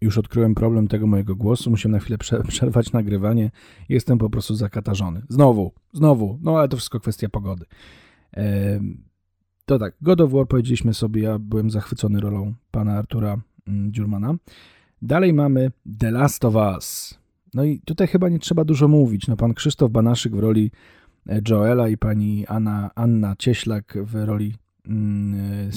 Już 0.00 0.18
odkryłem 0.18 0.54
problem 0.54 0.88
tego 0.88 1.06
mojego 1.06 1.36
głosu, 1.36 1.70
musiałem 1.70 1.92
na 1.92 1.98
chwilę 1.98 2.18
przerwać 2.48 2.92
nagrywanie. 2.92 3.50
Jestem 3.88 4.18
po 4.18 4.30
prostu 4.30 4.54
zakatarzony. 4.54 5.22
Znowu, 5.28 5.72
znowu, 5.92 6.38
no 6.42 6.58
ale 6.58 6.68
to 6.68 6.76
wszystko 6.76 7.00
kwestia 7.00 7.28
pogody. 7.28 7.64
To 9.66 9.78
tak, 9.78 9.94
God 10.02 10.20
of 10.20 10.32
War 10.32 10.48
powiedzieliśmy 10.48 10.94
sobie, 10.94 11.22
ja 11.22 11.38
byłem 11.38 11.70
zachwycony 11.70 12.20
rolą 12.20 12.54
pana 12.70 12.92
Artura 12.92 13.36
mm, 13.68 13.92
Dziurmana. 13.92 14.34
Dalej 15.02 15.32
mamy 15.32 15.70
The 15.98 16.10
Last 16.10 16.44
of 16.44 16.54
Us. 16.54 17.18
No 17.54 17.64
i 17.64 17.80
tutaj 17.80 18.06
chyba 18.06 18.28
nie 18.28 18.38
trzeba 18.38 18.64
dużo 18.64 18.88
mówić. 18.88 19.28
No 19.28 19.36
pan 19.36 19.54
Krzysztof 19.54 19.90
Banaszyk 19.90 20.36
w 20.36 20.38
roli 20.38 20.70
e, 21.26 21.40
Joela 21.48 21.88
i 21.88 21.96
pani 21.96 22.46
Anna, 22.46 22.90
Anna 22.94 23.36
Cieślak 23.38 23.98
w 24.02 24.14
roli... 24.14 24.54
Mm, 24.86 25.70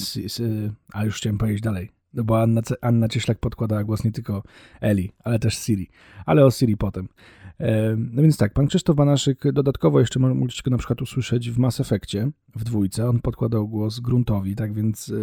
a 0.93 1.05
już 1.05 1.17
chciałem 1.17 1.37
powiedzieć 1.37 1.61
dalej. 1.61 1.89
No 2.13 2.23
bo 2.23 2.41
Anna, 2.41 2.61
Anna 2.81 3.07
Cieślak 3.07 3.39
podkładała 3.39 3.83
głos 3.83 4.03
nie 4.03 4.11
tylko 4.11 4.43
Eli, 4.81 5.11
ale 5.23 5.39
też 5.39 5.57
Siri. 5.57 5.89
Ale 6.25 6.45
o 6.45 6.51
Siri 6.51 6.77
potem. 6.77 7.07
No 7.97 8.21
więc 8.21 8.37
tak, 8.37 8.53
pan 8.53 8.67
Krzysztof 8.67 8.95
Banaszyk 8.95 9.51
dodatkowo 9.53 9.99
jeszcze 9.99 10.19
mogliście 10.19 10.61
go 10.65 10.71
na 10.71 10.77
przykład 10.77 11.01
usłyszeć 11.01 11.51
w 11.51 11.57
Mass 11.57 11.79
Effectie 11.79 12.31
w 12.55 12.63
dwójce. 12.63 13.09
On 13.09 13.19
podkładał 13.19 13.67
głos 13.67 13.99
Gruntowi, 13.99 14.55
tak 14.55 14.73
więc 14.73 15.13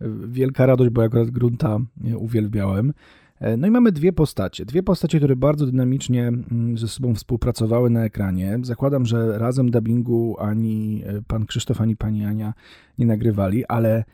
e, 0.00 0.08
wielka 0.28 0.66
radość, 0.66 0.90
bo 0.90 1.02
akurat 1.02 1.30
Grunta 1.30 1.78
uwielbiałem. 2.16 2.92
E, 3.40 3.56
no 3.56 3.66
i 3.66 3.70
mamy 3.70 3.92
dwie 3.92 4.12
postacie. 4.12 4.64
Dwie 4.64 4.82
postacie, 4.82 5.18
które 5.18 5.36
bardzo 5.36 5.66
dynamicznie 5.66 6.28
mm, 6.28 6.78
ze 6.78 6.88
sobą 6.88 7.14
współpracowały 7.14 7.90
na 7.90 8.04
ekranie. 8.04 8.58
Zakładam, 8.62 9.06
że 9.06 9.38
razem 9.38 9.70
dubbingu 9.70 10.36
ani 10.38 11.02
e, 11.06 11.22
pan 11.22 11.46
Krzysztof, 11.46 11.80
ani 11.80 11.96
pani 11.96 12.24
Ania 12.24 12.54
nie 12.98 13.06
nagrywali, 13.06 13.64
ale 13.66 14.04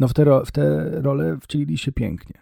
no 0.00 0.08
w 0.08 0.14
te, 0.14 0.44
w 0.44 0.52
te 0.52 0.90
role 1.00 1.38
wcielili 1.40 1.78
się 1.78 1.92
pięknie. 1.92 2.34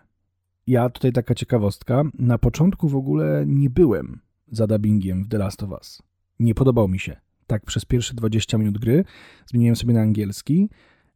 Ja 0.67 0.91
tutaj 0.91 1.13
taka 1.13 1.35
ciekawostka. 1.35 2.03
Na 2.19 2.39
początku 2.39 2.89
w 2.89 2.97
ogóle 2.97 3.45
nie 3.47 3.71
byłem 3.71 4.21
za 4.51 4.67
dubbingiem 4.67 5.25
w 5.25 5.29
The 5.29 5.39
Last 5.39 5.63
of 5.63 5.71
Us. 5.71 6.03
Nie 6.41 6.55
podobał 6.55 6.89
mi 6.89 6.99
się. 6.99 7.17
Tak, 7.47 7.65
przez 7.65 7.85
pierwsze 7.85 8.15
20 8.15 8.59
minut 8.59 8.79
gry 8.79 9.05
zmieniłem 9.47 9.77
sobie 9.77 9.95
na 9.95 10.01
angielski. 10.01 10.71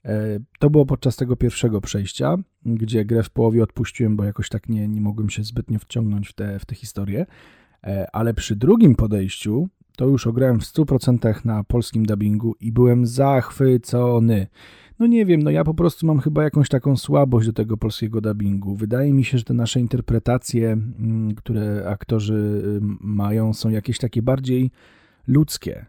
E, 0.04 0.38
to 0.58 0.70
było 0.70 0.86
podczas 0.86 1.16
tego 1.16 1.36
pierwszego 1.36 1.80
przejścia, 1.80 2.36
gdzie 2.64 3.04
grę 3.04 3.22
w 3.22 3.30
połowie 3.30 3.62
odpuściłem, 3.62 4.16
bo 4.16 4.24
jakoś 4.24 4.48
tak 4.48 4.68
nie, 4.68 4.88
nie 4.88 5.00
mogłem 5.00 5.30
się 5.30 5.44
zbytnio 5.44 5.78
wciągnąć 5.78 6.28
w 6.28 6.32
tę 6.32 6.58
w 6.58 6.64
te 6.64 6.74
historię. 6.74 7.26
E, 7.84 8.06
ale 8.12 8.34
przy 8.34 8.56
drugim 8.56 8.94
podejściu 8.94 9.68
to 9.96 10.06
już 10.06 10.26
ograłem 10.26 10.60
w 10.60 10.64
100% 10.64 11.44
na 11.44 11.64
polskim 11.64 12.06
dubbingu 12.06 12.54
i 12.60 12.72
byłem 12.72 13.06
zachwycony. 13.06 14.46
No 15.02 15.08
nie 15.08 15.26
wiem, 15.26 15.42
no 15.42 15.50
ja 15.50 15.64
po 15.64 15.74
prostu 15.74 16.06
mam 16.06 16.20
chyba 16.20 16.44
jakąś 16.44 16.68
taką 16.68 16.96
słabość 16.96 17.46
do 17.46 17.52
tego 17.52 17.76
polskiego 17.76 18.20
dubbingu. 18.20 18.74
Wydaje 18.74 19.12
mi 19.12 19.24
się, 19.24 19.38
że 19.38 19.44
te 19.44 19.54
nasze 19.54 19.80
interpretacje, 19.80 20.72
mm, 20.72 21.34
które 21.34 21.88
aktorzy 21.88 22.62
mają, 23.00 23.52
są 23.52 23.70
jakieś 23.70 23.98
takie 23.98 24.22
bardziej 24.22 24.70
ludzkie. 25.26 25.86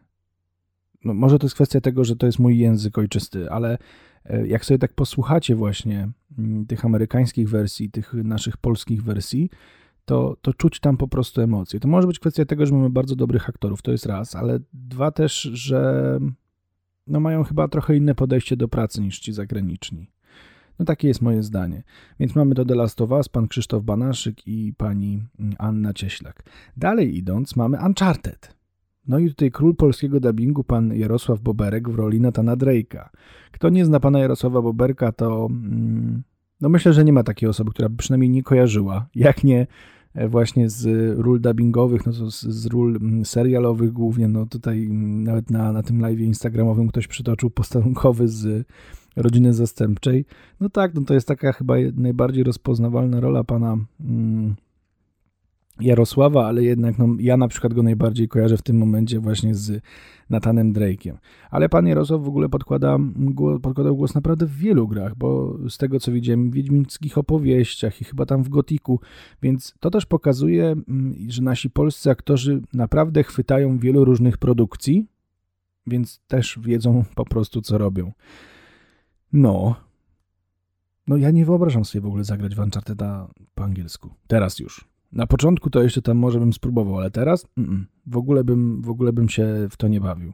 No, 1.05 1.13
może 1.13 1.39
to 1.39 1.45
jest 1.45 1.55
kwestia 1.55 1.81
tego, 1.81 2.03
że 2.03 2.15
to 2.15 2.25
jest 2.25 2.39
mój 2.39 2.57
język 2.57 2.97
ojczysty, 2.97 3.51
ale 3.51 3.77
e, 4.25 4.47
jak 4.47 4.65
sobie 4.65 4.77
tak 4.77 4.93
posłuchacie 4.93 5.55
właśnie 5.55 6.09
mm, 6.37 6.65
tych 6.65 6.85
amerykańskich 6.85 7.49
wersji, 7.49 7.91
tych 7.91 8.13
naszych 8.13 8.57
polskich 8.57 9.03
wersji, 9.03 9.49
to, 10.05 10.37
to 10.41 10.53
czuć 10.53 10.79
tam 10.79 10.97
po 10.97 11.07
prostu 11.07 11.41
emocje. 11.41 11.79
To 11.79 11.87
może 11.87 12.07
być 12.07 12.19
kwestia 12.19 12.45
tego, 12.45 12.65
że 12.65 12.75
mamy 12.75 12.89
bardzo 12.89 13.15
dobrych 13.15 13.49
aktorów, 13.49 13.81
to 13.81 13.91
jest 13.91 14.05
raz, 14.05 14.35
ale 14.35 14.59
dwa 14.73 15.11
też, 15.11 15.41
że 15.41 16.19
no 17.07 17.19
mają 17.19 17.43
chyba 17.43 17.67
trochę 17.67 17.97
inne 17.97 18.15
podejście 18.15 18.57
do 18.57 18.67
pracy 18.67 19.01
niż 19.01 19.19
ci 19.19 19.33
zagraniczni. 19.33 20.11
No 20.79 20.85
takie 20.85 21.07
jest 21.07 21.21
moje 21.21 21.43
zdanie. 21.43 21.83
Więc 22.19 22.35
mamy 22.35 22.55
do 22.55 22.65
The 22.65 22.75
Last 22.75 23.01
of 23.01 23.11
Us, 23.11 23.29
pan 23.29 23.47
Krzysztof 23.47 23.83
Banaszyk 23.83 24.47
i 24.47 24.73
pani 24.77 25.23
Anna 25.57 25.93
Cieślak. 25.93 26.43
Dalej 26.77 27.17
idąc 27.17 27.55
mamy 27.55 27.77
Uncharted. 27.85 28.55
No 29.07 29.19
i 29.19 29.29
tutaj 29.29 29.51
król 29.51 29.75
polskiego 29.75 30.19
dubbingu, 30.19 30.63
pan 30.63 30.95
Jarosław 30.95 31.41
Boberek 31.41 31.89
w 31.89 31.95
roli 31.95 32.21
Natana 32.21 32.57
Drake'a. 32.57 33.09
Kto 33.51 33.69
nie 33.69 33.85
zna 33.85 33.99
pana 33.99 34.19
Jarosława 34.19 34.61
Boberka, 34.61 35.11
to 35.11 35.47
mm, 35.51 36.23
no 36.61 36.69
myślę, 36.69 36.93
że 36.93 37.03
nie 37.03 37.13
ma 37.13 37.23
takiej 37.23 37.49
osoby, 37.49 37.71
która 37.71 37.89
przynajmniej 37.97 38.29
nie 38.29 38.43
kojarzyła, 38.43 39.07
jak 39.15 39.43
nie 39.43 39.67
właśnie 40.29 40.69
z 40.69 40.85
ról 41.19 41.41
dubbingowych, 41.41 42.05
no 42.05 42.13
to 42.13 42.31
z, 42.31 42.41
z 42.41 42.65
ról 42.65 42.95
mm, 42.95 43.25
serialowych 43.25 43.91
głównie, 43.91 44.27
no 44.27 44.45
tutaj 44.45 44.85
mm, 44.85 45.23
nawet 45.23 45.51
na, 45.51 45.71
na 45.71 45.83
tym 45.83 46.01
live 46.01 46.19
instagramowym 46.19 46.87
ktoś 46.87 47.07
przytoczył 47.07 47.49
posterunkowy 47.49 48.27
z 48.27 48.67
rodziny 49.15 49.53
zastępczej. 49.53 50.25
No 50.59 50.69
tak, 50.69 50.93
no 50.93 51.01
to 51.01 51.13
jest 51.13 51.27
taka 51.27 51.51
chyba 51.51 51.73
najbardziej 51.95 52.43
rozpoznawalna 52.43 53.19
rola 53.19 53.43
pana 53.43 53.77
mm, 54.01 54.55
Jarosława, 55.79 56.47
ale 56.47 56.63
jednak 56.63 56.97
no, 56.97 57.07
ja 57.19 57.37
na 57.37 57.47
przykład 57.47 57.73
go 57.73 57.83
najbardziej 57.83 58.27
kojarzę 58.27 58.57
w 58.57 58.61
tym 58.61 58.77
momencie 58.77 59.19
właśnie 59.19 59.55
z 59.55 59.83
Natanem 60.29 60.73
Drake'iem. 60.73 61.17
Ale 61.51 61.69
pan 61.69 61.87
Jarosław 61.87 62.21
w 62.21 62.27
ogóle 62.27 62.49
podkłada, 62.49 62.97
podkładał 63.61 63.95
głos 63.95 64.15
naprawdę 64.15 64.45
w 64.45 64.57
wielu 64.57 64.87
grach, 64.87 65.15
bo 65.15 65.57
z 65.69 65.77
tego 65.77 65.99
co 65.99 66.11
widziałem 66.11 66.51
w 66.51 66.53
wiedźmińskich 66.53 67.17
opowieściach 67.17 68.01
i 68.01 68.05
chyba 68.05 68.25
tam 68.25 68.43
w 68.43 68.49
Gotiku, 68.49 68.99
więc 69.41 69.73
to 69.79 69.89
też 69.89 70.05
pokazuje, 70.05 70.65
mm, 70.65 71.15
że 71.27 71.41
nasi 71.41 71.69
polscy 71.69 72.09
aktorzy 72.11 72.61
naprawdę 72.73 73.23
chwytają 73.23 73.77
wielu 73.77 74.05
różnych 74.05 74.37
produkcji, 74.37 75.07
więc 75.87 76.19
też 76.27 76.59
wiedzą 76.61 77.03
po 77.15 77.25
prostu 77.25 77.61
co 77.61 77.77
robią. 77.77 78.11
No. 79.33 79.75
No 81.07 81.17
ja 81.17 81.31
nie 81.31 81.45
wyobrażam 81.45 81.85
sobie 81.85 82.01
w 82.01 82.05
ogóle 82.05 82.23
zagrać 82.23 82.55
w 82.55 82.59
Uncharted'a 82.59 83.27
po 83.55 83.63
angielsku. 83.63 84.09
Teraz 84.27 84.59
już. 84.59 84.92
Na 85.13 85.27
początku 85.27 85.69
to 85.69 85.83
jeszcze 85.83 86.01
tam 86.01 86.17
może 86.17 86.39
bym 86.39 86.53
spróbował, 86.53 86.97
ale 86.97 87.11
teraz 87.11 87.45
mm, 87.57 87.85
w, 88.07 88.17
ogóle 88.17 88.43
bym, 88.43 88.81
w 88.81 88.89
ogóle 88.89 89.13
bym 89.13 89.29
się 89.29 89.67
w 89.69 89.77
to 89.77 89.87
nie 89.87 90.01
bawił. 90.01 90.33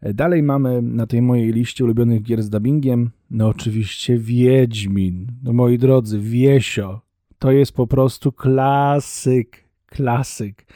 E, 0.00 0.14
dalej 0.14 0.42
mamy 0.42 0.82
na 0.82 1.06
tej 1.06 1.22
mojej 1.22 1.52
liście 1.52 1.84
ulubionych 1.84 2.22
gier 2.22 2.42
z 2.42 2.50
dubbingiem, 2.50 3.10
no 3.30 3.48
oczywiście 3.48 4.18
Wiedźmin. 4.18 5.26
No 5.42 5.52
moi 5.52 5.78
drodzy, 5.78 6.20
Wiesio. 6.20 7.00
To 7.38 7.52
jest 7.52 7.72
po 7.72 7.86
prostu 7.86 8.32
klasyk, 8.32 9.64
klasyk. 9.86 10.66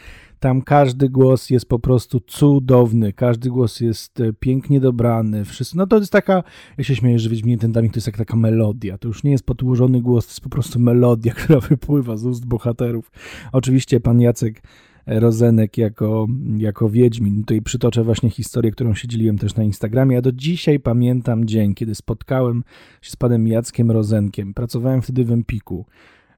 Tam 0.43 0.63
każdy 0.63 1.09
głos 1.09 1.51
jest 1.51 1.69
po 1.69 1.79
prostu 1.79 2.21
cudowny, 2.21 3.13
każdy 3.13 3.51
głos 3.51 3.81
jest 3.81 4.21
e, 4.21 4.33
pięknie 4.33 4.81
dobrany. 4.81 5.45
Wszyscy, 5.45 5.77
no 5.77 5.87
to 5.87 5.99
jest 5.99 6.13
taka, 6.13 6.43
ja 6.79 6.85
się 6.85 6.97
śmieję, 6.97 7.19
że 7.19 7.31
Wiedźminie 7.31 7.59
ten 7.59 7.73
dubbing 7.73 7.93
to 7.93 7.97
jest 7.97 8.07
jak 8.07 8.17
taka 8.17 8.37
melodia. 8.37 8.99
To 8.99 9.09
już 9.09 9.25
nie 9.25 9.31
jest 9.31 9.47
podłożony 9.47 10.01
głos, 10.01 10.27
to 10.27 10.31
jest 10.31 10.41
po 10.41 10.49
prostu 10.49 10.79
melodia, 10.79 11.35
która 11.39 11.61
wypływa 11.61 12.17
z 12.17 12.27
ust 12.27 12.47
bohaterów. 12.47 13.11
Oczywiście 13.53 14.01
pan 14.01 14.21
Jacek 14.21 14.63
Rozenek 15.07 15.79
jako, 15.79 16.27
jako 16.57 16.89
Wiedźmin. 16.89 17.41
Tutaj 17.41 17.63
przytoczę 17.63 18.05
właśnie 18.05 18.31
historię, 18.31 18.71
którą 18.71 18.95
się 18.95 19.09
dzieliłem 19.09 19.39
też 19.39 19.57
na 19.57 19.63
Instagramie. 19.63 20.15
Ja 20.15 20.23
do 20.23 20.33
dzisiaj 20.33 20.81
pamiętam 20.81 21.45
dzień, 21.45 21.75
kiedy 21.75 21.95
spotkałem 21.95 22.65
się 23.03 23.11
z 23.11 23.17
panem 23.17 23.47
Jackiem 23.47 23.91
Rozenkiem. 23.91 24.55
Pracowałem 24.55 25.03
wtedy 25.03 25.25
w 25.25 25.33
Empiku. 25.33 25.87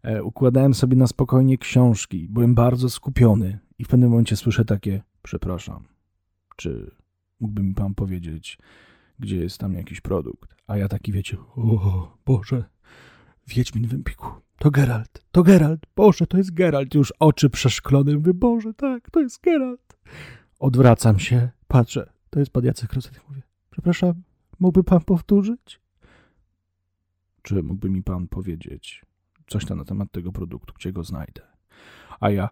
E, 0.03 0.25
układałem 0.25 0.75
sobie 0.75 0.97
na 0.97 1.07
spokojnie 1.07 1.59
książki. 1.59 2.29
Byłem 2.31 2.55
bardzo 2.55 2.91
skupiony 2.91 3.65
w 3.85 3.89
pewnym 3.89 4.11
momencie 4.11 4.37
słyszę 4.37 4.65
takie, 4.65 5.03
przepraszam, 5.23 5.85
czy 6.57 6.91
mógłby 7.41 7.63
mi 7.63 7.75
pan 7.75 7.95
powiedzieć, 7.95 8.59
gdzie 9.19 9.37
jest 9.37 9.59
tam 9.59 9.73
jakiś 9.73 10.01
produkt? 10.01 10.57
A 10.67 10.77
ja 10.77 10.89
taki, 10.89 11.13
wiecie, 11.13 11.37
o 11.57 12.19
Boże, 12.27 12.65
Wiedźmin 13.47 13.89
w 13.89 13.95
Empiku. 13.95 14.27
To 14.59 14.71
Geralt, 14.71 15.25
to 15.33 15.43
Geralt, 15.43 15.87
Boże, 15.97 16.27
to 16.27 16.37
jest 16.37 16.55
Geralt. 16.55 16.95
Już 16.95 17.13
oczy 17.19 17.51
przeszklone, 17.51 18.15
mówię, 18.15 18.35
Boże, 18.35 18.75
tak, 18.75 19.11
to 19.11 19.21
jest 19.21 19.41
Geralt. 19.41 19.97
Odwracam 20.59 21.19
się, 21.19 21.51
patrzę, 21.69 22.13
to 22.31 22.39
jest 22.41 22.53
pan 22.53 22.65
Jacek 22.65 22.93
Rozenek. 22.93 23.23
Mówię, 23.29 23.43
przepraszam, 23.71 24.23
mógłby 24.61 24.85
pan 24.85 25.01
powtórzyć? 25.01 25.81
Czy 27.43 27.63
mógłby 27.63 27.91
mi 27.91 28.03
pan 28.03 28.29
powiedzieć 28.29 29.05
coś 29.47 29.65
tam 29.65 29.79
na 29.79 29.85
temat 29.85 30.13
tego 30.13 30.33
produktu, 30.33 30.75
gdzie 30.77 30.93
go 30.93 31.05
znajdę? 31.05 31.43
A 32.21 32.31
ja, 32.31 32.49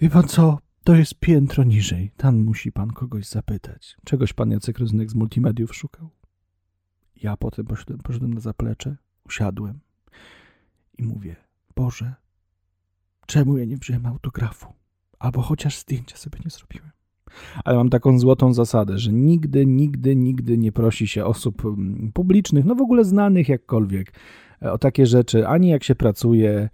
wie 0.00 0.10
pan 0.10 0.28
co, 0.28 0.58
to 0.84 0.94
jest 0.94 1.14
piętro 1.14 1.64
niżej, 1.64 2.10
tam 2.16 2.44
musi 2.44 2.72
pan 2.72 2.90
kogoś 2.90 3.26
zapytać. 3.26 3.96
Czegoś 4.04 4.32
pan 4.32 4.50
Jacek 4.50 4.78
Rozenek 4.78 5.10
z 5.10 5.14
multimediów 5.14 5.74
szukał? 5.74 6.10
Ja 7.22 7.36
potem 7.36 7.66
poszedłem, 7.66 7.98
poszedłem 7.98 8.34
na 8.34 8.40
zaplecze, 8.40 8.96
usiadłem, 9.26 9.80
i 10.98 11.02
mówię, 11.02 11.36
Boże, 11.76 12.14
czemu 13.26 13.58
ja 13.58 13.64
nie 13.64 13.76
wziąłem 13.76 14.06
autografu? 14.06 14.72
Albo 15.18 15.42
chociaż 15.42 15.78
zdjęcia 15.78 16.16
sobie 16.16 16.38
nie 16.44 16.50
zrobiłem. 16.50 16.90
Ale 17.64 17.76
mam 17.76 17.90
taką 17.90 18.18
złotą 18.18 18.52
zasadę, 18.52 18.98
że 18.98 19.12
nigdy, 19.12 19.66
nigdy, 19.66 20.16
nigdy 20.16 20.58
nie 20.58 20.72
prosi 20.72 21.08
się 21.08 21.24
osób 21.24 21.64
mm, 21.64 22.12
publicznych, 22.12 22.64
no 22.64 22.74
w 22.74 22.80
ogóle 22.80 23.04
znanych 23.04 23.48
jakkolwiek, 23.48 24.12
e, 24.62 24.72
o 24.72 24.78
takie 24.78 25.06
rzeczy, 25.06 25.48
ani 25.48 25.68
jak 25.68 25.84
się 25.84 25.94
pracuje, 25.94 26.68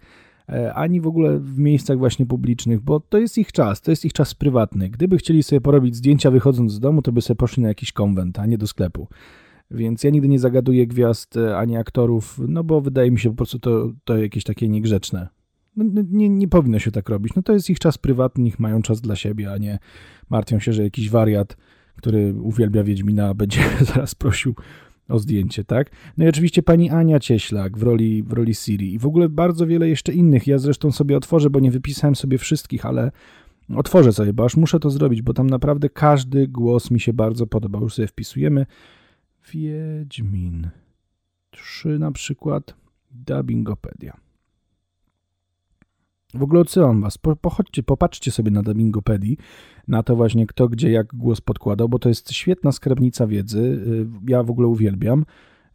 ani 0.73 1.01
w 1.01 1.07
ogóle 1.07 1.39
w 1.39 1.57
miejscach 1.57 1.97
właśnie 1.97 2.25
publicznych, 2.25 2.81
bo 2.81 2.99
to 2.99 3.17
jest 3.17 3.37
ich 3.37 3.51
czas, 3.51 3.81
to 3.81 3.91
jest 3.91 4.05
ich 4.05 4.13
czas 4.13 4.33
prywatny. 4.33 4.89
Gdyby 4.89 5.17
chcieli 5.17 5.43
sobie 5.43 5.61
porobić 5.61 5.95
zdjęcia 5.95 6.31
wychodząc 6.31 6.71
z 6.71 6.79
domu, 6.79 7.01
to 7.01 7.11
by 7.11 7.21
sobie 7.21 7.35
poszli 7.35 7.63
na 7.63 7.69
jakiś 7.69 7.91
konwent, 7.91 8.39
a 8.39 8.45
nie 8.45 8.57
do 8.57 8.67
sklepu. 8.67 9.07
Więc 9.71 10.03
ja 10.03 10.09
nigdy 10.09 10.27
nie 10.27 10.39
zagaduję 10.39 10.87
gwiazd 10.87 11.37
e, 11.37 11.57
ani 11.57 11.77
aktorów, 11.77 12.39
no 12.47 12.63
bo 12.63 12.81
wydaje 12.81 13.11
mi 13.11 13.19
się 13.19 13.29
po 13.29 13.35
prostu 13.35 13.59
to, 13.59 13.91
to 14.03 14.17
jakieś 14.17 14.43
takie 14.43 14.69
niegrzeczne. 14.69 15.27
No, 15.75 15.85
no, 15.93 16.01
nie, 16.11 16.29
nie 16.29 16.47
powinno 16.47 16.79
się 16.79 16.91
tak 16.91 17.09
robić. 17.09 17.35
No 17.35 17.41
to 17.41 17.53
jest 17.53 17.69
ich 17.69 17.79
czas 17.79 17.97
prywatny, 17.97 18.43
niech 18.43 18.59
mają 18.59 18.81
czas 18.81 19.01
dla 19.01 19.15
siebie, 19.15 19.51
a 19.51 19.57
nie 19.57 19.79
martwią 20.29 20.59
się, 20.59 20.73
że 20.73 20.83
jakiś 20.83 21.09
wariat, 21.09 21.57
który 21.95 22.33
uwielbia 22.41 22.83
Wiedźmina, 22.83 23.33
będzie 23.41 23.59
zaraz 23.81 24.15
prosił 24.15 24.55
o 25.09 25.19
zdjęcie, 25.19 25.63
tak? 25.63 25.91
No 26.17 26.25
i 26.25 26.27
oczywiście 26.27 26.63
pani 26.63 26.89
Ania 26.89 27.19
Cieślak 27.19 27.77
w 27.77 27.83
roli, 27.83 28.23
w 28.23 28.33
roli 28.33 28.55
Siri 28.55 28.93
i 28.93 28.99
w 28.99 29.05
ogóle 29.05 29.29
bardzo 29.29 29.67
wiele 29.67 29.89
jeszcze 29.89 30.13
innych. 30.13 30.47
Ja 30.47 30.57
zresztą 30.57 30.91
sobie 30.91 31.17
otworzę, 31.17 31.49
bo 31.49 31.59
nie 31.59 31.71
wypisałem 31.71 32.15
sobie 32.15 32.37
wszystkich, 32.37 32.85
ale 32.85 33.11
otworzę 33.75 34.13
sobie, 34.13 34.33
bo 34.33 34.45
aż 34.45 34.57
muszę 34.57 34.79
to 34.79 34.89
zrobić, 34.89 35.21
bo 35.21 35.33
tam 35.33 35.49
naprawdę 35.49 35.89
każdy 35.89 36.47
głos 36.47 36.91
mi 36.91 36.99
się 36.99 37.13
bardzo 37.13 37.47
podobał. 37.47 37.81
Już 37.81 37.93
sobie 37.93 38.07
wpisujemy. 38.07 38.65
Wiedźmin 39.53 40.69
3 41.51 41.99
na 41.99 42.11
przykład 42.11 42.75
Dubbingopedia. 43.11 44.24
W 46.33 46.43
ogóle 46.43 46.61
odsyłam 46.61 47.01
was, 47.01 47.17
po, 47.17 47.35
pochodźcie, 47.35 47.83
popatrzcie 47.83 48.31
sobie 48.31 48.51
na 48.51 48.63
Dubbingopedii, 48.63 49.37
na 49.87 50.03
to 50.03 50.15
właśnie 50.15 50.47
kto 50.47 50.69
gdzie 50.69 50.91
jak 50.91 51.07
głos 51.15 51.41
podkładał, 51.41 51.89
bo 51.89 51.99
to 51.99 52.09
jest 52.09 52.31
świetna 52.31 52.71
skarbnica 52.71 53.27
wiedzy, 53.27 53.59
y, 53.59 54.07
ja 54.27 54.43
w 54.43 54.51
ogóle 54.51 54.67
uwielbiam. 54.67 55.25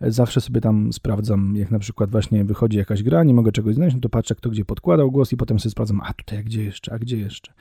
Zawsze 0.01 0.41
sobie 0.41 0.61
tam 0.61 0.93
sprawdzam, 0.93 1.57
jak 1.57 1.71
na 1.71 1.79
przykład 1.79 2.11
właśnie 2.11 2.45
wychodzi 2.45 2.79
jakaś 2.79 3.03
gra, 3.03 3.25
nie 3.25 3.35
mogę 3.35 3.53
czegoś 3.53 3.75
znaleźć, 3.75 3.95
no 3.95 4.01
to 4.01 4.09
patrzę 4.09 4.35
kto 4.35 4.51
gdzie 4.51 4.65
podkładał 4.65 5.11
głos 5.11 5.33
i 5.33 5.37
potem 5.37 5.61
sobie 5.61 5.71
sprawdzam, 5.71 6.01
a 6.05 6.13
tutaj, 6.13 6.39
a 6.39 6.43
gdzie 6.43 6.65
jeszcze, 6.65 6.93
a 6.93 6.99
gdzie 6.99 7.17
jeszcze. 7.17 7.53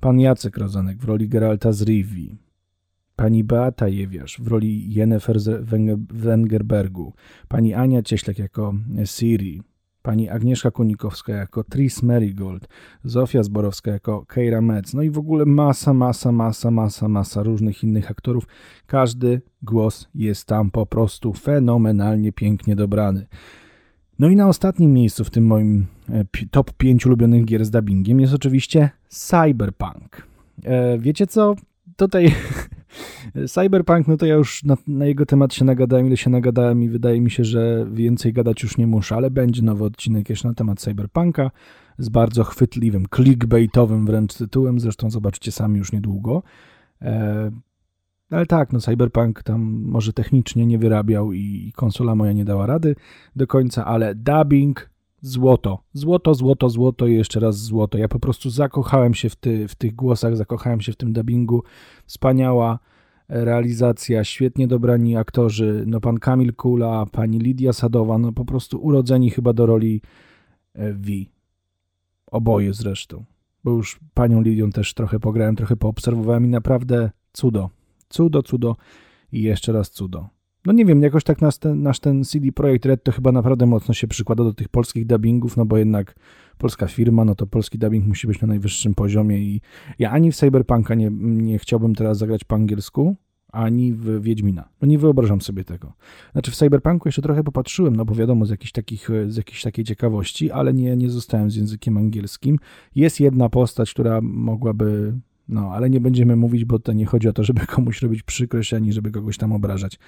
Pan 0.00 0.20
Jacek 0.20 0.58
Rozanek 0.58 0.98
w 0.98 1.04
roli 1.04 1.28
Geralta 1.28 1.72
z 1.72 1.82
Rivi, 1.82 2.36
pani 3.16 3.44
Beata 3.44 3.88
Jewiasz 3.88 4.40
w 4.40 4.46
roli 4.46 4.94
Jennifer 4.94 5.38
Wengerbergu, 6.10 7.12
pani 7.48 7.74
Ania 7.74 8.02
Cieślek 8.02 8.38
jako 8.38 8.74
Siri, 9.04 9.62
pani 10.02 10.28
Agnieszka 10.28 10.70
Kunikowska 10.70 11.32
jako 11.32 11.64
Tris 11.64 12.02
Marigold, 12.02 12.68
Zofia 13.04 13.42
Zborowska 13.42 13.90
jako 13.90 14.26
Keira 14.26 14.60
Metz, 14.60 14.94
no 14.94 15.02
i 15.02 15.10
w 15.10 15.18
ogóle 15.18 15.44
masa, 15.44 15.92
masa, 15.92 16.32
masa, 16.32 16.70
masa, 16.70 17.08
masa 17.08 17.42
różnych 17.42 17.84
innych 17.84 18.10
aktorów. 18.10 18.46
Każdy 18.86 19.40
głos 19.62 20.08
jest 20.14 20.46
tam 20.46 20.70
po 20.70 20.86
prostu 20.86 21.32
fenomenalnie 21.32 22.32
pięknie 22.32 22.76
dobrany. 22.76 23.26
No 24.18 24.28
i 24.28 24.36
na 24.36 24.48
ostatnim 24.48 24.92
miejscu 24.92 25.24
w 25.24 25.30
tym 25.30 25.46
moim 25.46 25.86
e, 26.08 26.24
top 26.50 26.72
5 26.72 27.06
ulubionych 27.06 27.44
gier 27.44 27.64
z 27.64 27.70
dubbingiem 27.70 28.20
jest 28.20 28.34
oczywiście 28.34 28.90
Cyberpunk. 29.08 30.26
E, 30.64 30.98
wiecie 30.98 31.26
co? 31.26 31.54
Tutaj 31.96 32.34
Cyberpunk, 33.48 34.08
no 34.08 34.16
to 34.16 34.26
ja 34.26 34.34
już 34.34 34.64
na, 34.64 34.76
na, 34.86 35.06
jego 35.06 35.26
temat 35.26 35.54
się 35.54 35.64
nagadałem, 35.64 36.06
ile 36.06 36.16
się 36.16 36.30
nagadałem 36.30 36.82
i 36.82 36.88
wydaje 36.88 37.20
mi 37.20 37.30
się, 37.30 37.44
że 37.44 37.86
więcej 37.92 38.32
gadać 38.32 38.62
już 38.62 38.78
nie 38.78 38.86
muszę, 38.86 39.14
ale 39.14 39.30
będzie 39.30 39.62
nowy 39.62 39.84
odcinek 39.84 40.30
jeszcze 40.30 40.48
na 40.48 40.54
temat 40.54 40.80
Cyberpunka 40.80 41.50
z 41.98 42.08
bardzo 42.08 42.44
chwytliwym, 42.44 43.06
clickbaitowym 43.14 44.06
wręcz 44.06 44.34
tytułem, 44.34 44.80
zresztą 44.80 45.10
zobaczycie 45.10 45.52
sami 45.52 45.78
już 45.78 45.92
niedługo. 45.92 46.42
E, 47.02 47.50
ale 48.30 48.46
tak, 48.46 48.72
no 48.72 48.80
Cyberpunk 48.80 49.42
tam 49.42 49.62
może 49.84 50.12
technicznie 50.12 50.66
nie 50.66 50.78
wyrabiał 50.78 51.32
i 51.32 51.72
konsola 51.76 52.14
moja 52.14 52.32
nie 52.32 52.44
dała 52.44 52.66
rady 52.66 52.94
do 53.36 53.46
końca, 53.46 53.84
ale 53.84 54.14
dubbing 54.14 54.91
złoto, 55.22 55.82
złoto, 55.92 56.34
złoto, 56.34 56.68
złoto 56.68 57.06
i 57.06 57.14
jeszcze 57.14 57.40
raz 57.40 57.56
złoto. 57.56 57.98
Ja 57.98 58.08
po 58.08 58.18
prostu 58.18 58.50
zakochałem 58.50 59.14
się 59.14 59.28
w, 59.28 59.36
ty, 59.36 59.68
w 59.68 59.74
tych 59.74 59.94
głosach, 59.94 60.36
zakochałem 60.36 60.80
się 60.80 60.92
w 60.92 60.96
tym 60.96 61.12
dubbingu. 61.12 61.62
Wspaniała 62.06 62.78
realizacja, 63.28 64.24
świetnie 64.24 64.68
dobrani 64.68 65.16
aktorzy, 65.16 65.84
no 65.86 66.00
pan 66.00 66.18
Kamil 66.18 66.54
Kula, 66.54 67.06
pani 67.12 67.38
Lidia 67.38 67.72
Sadowa, 67.72 68.18
no 68.18 68.32
po 68.32 68.44
prostu 68.44 68.78
urodzeni 68.78 69.30
chyba 69.30 69.52
do 69.52 69.66
roli 69.66 70.02
e, 70.74 70.92
V. 70.92 71.10
Oboje 72.26 72.72
zresztą, 72.72 73.24
bo 73.64 73.70
już 73.70 74.00
panią 74.14 74.42
Lidią 74.42 74.70
też 74.70 74.94
trochę 74.94 75.20
pograłem, 75.20 75.56
trochę 75.56 75.76
poobserwowałem 75.76 76.44
i 76.44 76.48
naprawdę 76.48 77.10
cudo, 77.32 77.70
cudo, 78.08 78.42
cudo 78.42 78.76
i 79.32 79.42
jeszcze 79.42 79.72
raz 79.72 79.90
cudo. 79.90 80.28
No 80.66 80.72
nie 80.72 80.84
wiem, 80.84 81.02
jakoś 81.02 81.24
tak 81.24 81.40
nasz 81.40 81.58
ten, 81.58 81.82
nasz 81.82 82.00
ten 82.00 82.24
CD 82.24 82.52
Projekt 82.52 82.86
Red 82.86 83.04
to 83.04 83.12
chyba 83.12 83.32
naprawdę 83.32 83.66
mocno 83.66 83.94
się 83.94 84.06
przykłada 84.08 84.44
do 84.44 84.54
tych 84.54 84.68
polskich 84.68 85.06
dubbingów, 85.06 85.56
no 85.56 85.66
bo 85.66 85.76
jednak 85.76 86.14
polska 86.58 86.86
firma, 86.86 87.24
no 87.24 87.34
to 87.34 87.46
polski 87.46 87.78
dubbing 87.78 88.06
musi 88.06 88.26
być 88.26 88.40
na 88.40 88.48
najwyższym 88.48 88.94
poziomie 88.94 89.38
i 89.38 89.60
ja 89.98 90.10
ani 90.10 90.32
w 90.32 90.36
Cyberpunka 90.36 90.94
nie, 90.94 91.10
nie 91.20 91.58
chciałbym 91.58 91.94
teraz 91.94 92.18
zagrać 92.18 92.44
po 92.44 92.54
angielsku, 92.54 93.16
ani 93.52 93.92
w 93.92 94.22
Wiedźmina. 94.22 94.68
No 94.82 94.88
nie 94.88 94.98
wyobrażam 94.98 95.40
sobie 95.40 95.64
tego. 95.64 95.92
Znaczy 96.32 96.50
w 96.50 96.56
Cyberpunku 96.56 97.08
jeszcze 97.08 97.22
trochę 97.22 97.44
popatrzyłem, 97.44 97.96
no 97.96 98.04
bo 98.04 98.14
wiadomo, 98.14 98.46
z 98.46 98.50
jakiejś, 98.50 98.72
takich, 98.72 99.08
z 99.28 99.36
jakiejś 99.36 99.62
takiej 99.62 99.84
ciekawości, 99.84 100.50
ale 100.50 100.74
nie, 100.74 100.96
nie 100.96 101.10
zostałem 101.10 101.50
z 101.50 101.56
językiem 101.56 101.96
angielskim. 101.96 102.58
Jest 102.94 103.20
jedna 103.20 103.48
postać, 103.48 103.90
która 103.90 104.20
mogłaby 104.20 105.14
no, 105.48 105.70
ale 105.72 105.90
nie 105.90 106.00
będziemy 106.00 106.36
mówić, 106.36 106.64
bo 106.64 106.78
to 106.78 106.92
nie 106.92 107.06
chodzi 107.06 107.28
o 107.28 107.32
to, 107.32 107.44
żeby 107.44 107.66
komuś 107.66 108.02
robić 108.02 108.22
przykrość, 108.22 108.74
ani 108.74 108.92
żeby 108.92 109.10
kogoś 109.10 109.38
tam 109.38 109.52
obrażać 109.52 109.98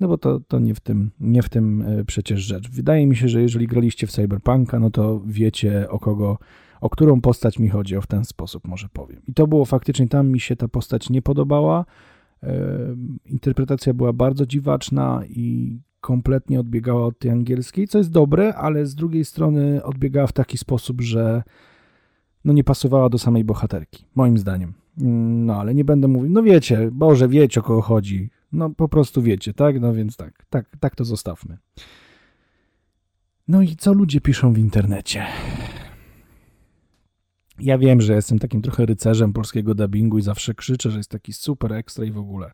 no 0.00 0.08
bo 0.08 0.18
to, 0.18 0.40
to 0.40 0.58
nie, 0.58 0.74
w 0.74 0.80
tym, 0.80 1.10
nie 1.20 1.42
w 1.42 1.48
tym 1.48 1.82
e, 1.82 2.04
przecież 2.04 2.40
rzecz. 2.40 2.70
Wydaje 2.70 3.06
mi 3.06 3.16
się, 3.16 3.28
że 3.28 3.42
jeżeli 3.42 3.66
graliście 3.66 4.06
w 4.06 4.10
Cyberpunka, 4.10 4.80
no 4.80 4.90
to 4.90 5.22
wiecie 5.26 5.90
o 5.90 5.98
kogo, 5.98 6.38
o 6.80 6.90
którą 6.90 7.20
postać 7.20 7.58
mi 7.58 7.68
chodzi, 7.68 7.96
o 7.96 8.00
w 8.00 8.06
ten 8.06 8.24
sposób 8.24 8.68
może 8.68 8.88
powiem. 8.92 9.22
I 9.28 9.34
to 9.34 9.46
było 9.46 9.64
faktycznie, 9.64 10.08
tam 10.08 10.28
mi 10.28 10.40
się 10.40 10.56
ta 10.56 10.68
postać 10.68 11.10
nie 11.10 11.22
podobała, 11.22 11.84
interpretacja 13.26 13.94
była 13.94 14.12
bardzo 14.12 14.46
dziwaczna 14.46 15.22
i 15.28 15.78
kompletnie 16.00 16.60
odbiegała 16.60 17.06
od 17.06 17.18
tej 17.18 17.30
angielskiej, 17.30 17.88
co 17.88 17.98
jest 17.98 18.10
dobre, 18.10 18.54
ale 18.54 18.86
z 18.86 18.94
drugiej 18.94 19.24
strony 19.24 19.82
odbiegała 19.82 20.26
w 20.26 20.32
taki 20.32 20.58
sposób, 20.58 21.00
że 21.00 21.42
no 22.44 22.52
nie 22.52 22.64
pasowała 22.64 23.08
do 23.08 23.18
samej 23.18 23.44
bohaterki, 23.44 24.04
moim 24.14 24.38
zdaniem. 24.38 24.74
No, 24.96 25.54
ale 25.54 25.74
nie 25.74 25.84
będę 25.84 26.08
mówił, 26.08 26.30
no 26.30 26.42
wiecie, 26.42 26.90
Boże, 26.92 27.28
wiecie 27.28 27.60
o 27.60 27.62
kogo 27.62 27.82
chodzi. 27.82 28.30
No 28.52 28.70
po 28.70 28.88
prostu 28.88 29.22
wiecie, 29.22 29.54
tak? 29.54 29.80
No 29.80 29.94
więc 29.94 30.16
tak, 30.16 30.44
tak, 30.50 30.76
tak 30.80 30.96
to 30.96 31.04
zostawmy. 31.04 31.58
No 33.48 33.62
i 33.62 33.76
co 33.76 33.92
ludzie 33.92 34.20
piszą 34.20 34.52
w 34.52 34.58
internecie? 34.58 35.26
Ja 37.60 37.78
wiem, 37.78 38.00
że 38.00 38.14
jestem 38.14 38.38
takim 38.38 38.62
trochę 38.62 38.86
rycerzem 38.86 39.32
polskiego 39.32 39.74
dubbingu 39.74 40.18
i 40.18 40.22
zawsze 40.22 40.54
krzyczę, 40.54 40.90
że 40.90 40.96
jest 40.98 41.10
taki 41.10 41.32
super 41.32 41.72
ekstra 41.72 42.04
i 42.04 42.10
w 42.10 42.18
ogóle. 42.18 42.52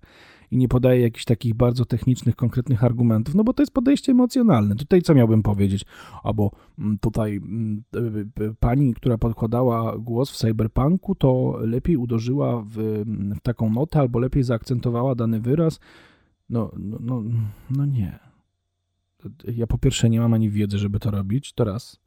I 0.51 0.57
nie 0.57 0.69
podaję 0.69 1.01
jakichś 1.01 1.25
takich 1.25 1.55
bardzo 1.55 1.85
technicznych, 1.85 2.37
konkretnych 2.37 2.85
argumentów, 2.85 3.35
no 3.35 3.45
bo 3.45 3.53
to 3.53 3.63
jest 3.63 3.73
podejście 3.73 4.13
emocjonalne. 4.13 4.75
Tutaj 4.75 5.03
co 5.03 5.15
miałbym 5.15 5.43
powiedzieć? 5.43 5.85
Albo 6.23 6.51
mm, 6.79 6.99
tutaj 6.99 7.37
mm, 7.37 7.85
pani, 8.61 8.95
która 8.95 9.19
podkładała 9.19 9.99
głos 9.99 10.31
w 10.31 10.37
cyberpunku, 10.37 11.15
to 11.15 11.59
lepiej 11.61 11.97
uderzyła 11.97 12.63
w, 12.63 13.05
w 13.37 13.41
taką 13.43 13.71
notę, 13.71 13.99
albo 13.99 14.19
lepiej 14.19 14.43
zaakcentowała 14.43 15.15
dany 15.15 15.41
wyraz. 15.41 15.81
No, 16.51 16.73
no, 16.79 16.99
no, 17.01 17.23
no 17.71 17.87
nie. 17.87 18.19
Ja 19.57 19.67
po 19.67 19.79
pierwsze 19.79 20.11
nie 20.11 20.21
mam 20.21 20.35
ani 20.35 20.51
wiedzy, 20.51 20.79
żeby 20.79 21.01
to 21.01 21.11
robić, 21.11 21.53
to 21.53 21.65
raz. 21.65 22.01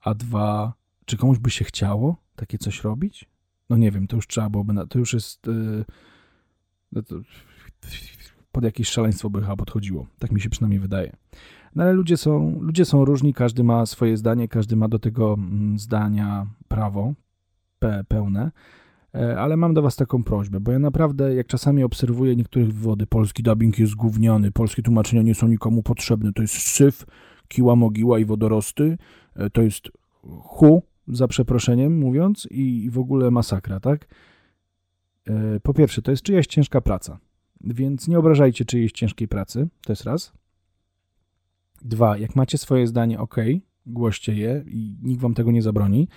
A 0.00 0.14
dwa, 0.14 0.72
czy 1.04 1.16
komuś 1.16 1.38
by 1.38 1.50
się 1.50 1.64
chciało 1.64 2.16
takie 2.36 2.58
coś 2.58 2.84
robić? 2.84 3.28
No 3.70 3.76
nie 3.76 3.90
wiem, 3.90 4.06
to 4.06 4.16
już 4.16 4.26
trzeba 4.26 4.50
byłoby, 4.50 4.72
na, 4.72 4.86
to 4.86 4.98
już 4.98 5.14
jest... 5.14 5.46
Yy, 5.46 5.84
no 6.92 7.02
to, 7.02 7.16
pod 8.52 8.64
jakieś 8.64 8.88
szaleństwo 8.88 9.30
by 9.30 9.40
chyba 9.40 9.56
podchodziło. 9.56 10.06
Tak 10.18 10.32
mi 10.32 10.40
się 10.40 10.50
przynajmniej 10.50 10.80
wydaje. 10.80 11.16
No 11.74 11.82
ale 11.82 11.92
ludzie 11.92 12.16
są, 12.16 12.60
ludzie 12.60 12.84
są 12.84 13.04
różni, 13.04 13.34
każdy 13.34 13.64
ma 13.64 13.86
swoje 13.86 14.16
zdanie, 14.16 14.48
każdy 14.48 14.76
ma 14.76 14.88
do 14.88 14.98
tego 14.98 15.34
mm, 15.34 15.78
zdania 15.78 16.46
prawo 16.68 17.14
pe, 17.78 18.04
pełne. 18.08 18.50
E, 19.14 19.40
ale 19.40 19.56
mam 19.56 19.74
do 19.74 19.82
was 19.82 19.96
taką 19.96 20.24
prośbę, 20.24 20.60
bo 20.60 20.72
ja 20.72 20.78
naprawdę, 20.78 21.34
jak 21.34 21.46
czasami 21.46 21.84
obserwuję 21.84 22.36
niektórych 22.36 22.74
wywody, 22.74 23.06
polski 23.06 23.42
dubbing 23.42 23.78
jest 23.78 23.94
gówniany, 23.94 24.50
polskie 24.50 24.82
tłumaczenia 24.82 25.22
nie 25.22 25.34
są 25.34 25.48
nikomu 25.48 25.82
potrzebne, 25.82 26.32
to 26.32 26.42
jest 26.42 26.54
syf, 26.54 27.06
kiła, 27.48 27.76
mogiła 27.76 28.18
i 28.18 28.24
wodorosty, 28.24 28.98
e, 29.36 29.50
to 29.50 29.62
jest 29.62 29.88
hu, 30.22 30.82
za 31.08 31.28
przeproszeniem 31.28 31.98
mówiąc, 31.98 32.48
i 32.50 32.90
w 32.90 32.98
ogóle 32.98 33.30
masakra, 33.30 33.80
tak? 33.80 34.08
E, 35.26 35.60
po 35.60 35.74
pierwsze, 35.74 36.02
to 36.02 36.10
jest 36.10 36.22
czyjaś 36.22 36.46
ciężka 36.46 36.80
praca, 36.80 37.18
więc 37.60 38.08
nie 38.08 38.18
obrażajcie 38.18 38.64
czyjejś 38.64 38.92
ciężkiej 38.92 39.28
pracy, 39.28 39.68
to 39.86 39.92
jest 39.92 40.04
raz. 40.04 40.32
Dwa, 41.82 42.18
jak 42.18 42.36
macie 42.36 42.58
swoje 42.58 42.86
zdanie, 42.86 43.18
ok, 43.18 43.36
głoście 43.86 44.34
je 44.34 44.64
i 44.66 44.96
nikt 45.02 45.20
wam 45.20 45.34
tego 45.34 45.50
nie 45.50 45.62
zabroni, 45.62 46.08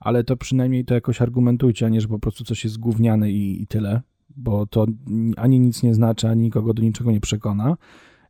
ale 0.00 0.24
to 0.24 0.36
przynajmniej 0.36 0.84
to 0.84 0.94
jakoś 0.94 1.22
argumentujcie, 1.22 1.86
a 1.86 1.88
nie, 1.88 2.00
że 2.00 2.08
po 2.08 2.18
prostu 2.18 2.44
coś 2.44 2.64
jest 2.64 2.78
gówniane 2.78 3.30
i, 3.30 3.62
i 3.62 3.66
tyle, 3.66 4.00
bo 4.36 4.66
to 4.66 4.86
ani 5.36 5.60
nic 5.60 5.82
nie 5.82 5.94
znaczy, 5.94 6.28
ani 6.28 6.42
nikogo 6.42 6.74
do 6.74 6.82
niczego 6.82 7.12
nie 7.12 7.20
przekona. 7.20 7.76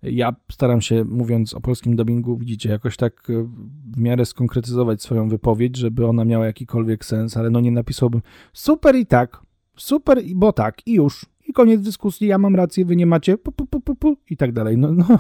Ja 0.03 0.35
staram 0.53 0.81
się, 0.81 1.05
mówiąc 1.05 1.55
o 1.55 1.61
polskim 1.61 1.97
dubbingu, 1.97 2.37
widzicie, 2.37 2.71
jakoś 2.71 2.97
tak 2.97 3.31
e, 3.31 3.49
w 3.93 3.99
miarę 3.99 4.27
skonkretyzować 4.27 5.03
swoją 5.03 5.29
wypowiedź, 5.29 5.77
żeby 5.77 6.07
ona 6.07 6.25
miała 6.25 6.47
jakikolwiek 6.47 7.05
sens, 7.05 7.37
ale 7.37 7.51
no 7.51 7.61
nie 7.61 7.71
napisałbym 7.71 8.23
super 8.53 8.97
i 8.97 9.07
tak, 9.07 9.43
super, 9.77 10.23
bo 10.35 10.53
tak, 10.53 10.87
i 10.87 10.93
już. 10.93 11.27
Koniec 11.55 11.81
dyskusji, 11.81 12.27
ja 12.27 12.39
mam 12.39 12.57
rację, 12.57 12.85
wy 12.85 12.97
nie 12.97 13.07
macie, 13.07 13.39
pu, 13.39 13.53
pu, 13.53 13.81
pu, 13.81 13.95
pu, 13.97 14.17
i 14.31 14.37
tak 14.37 14.53
dalej. 14.53 14.79
No, 14.79 14.93
no, 14.93 15.19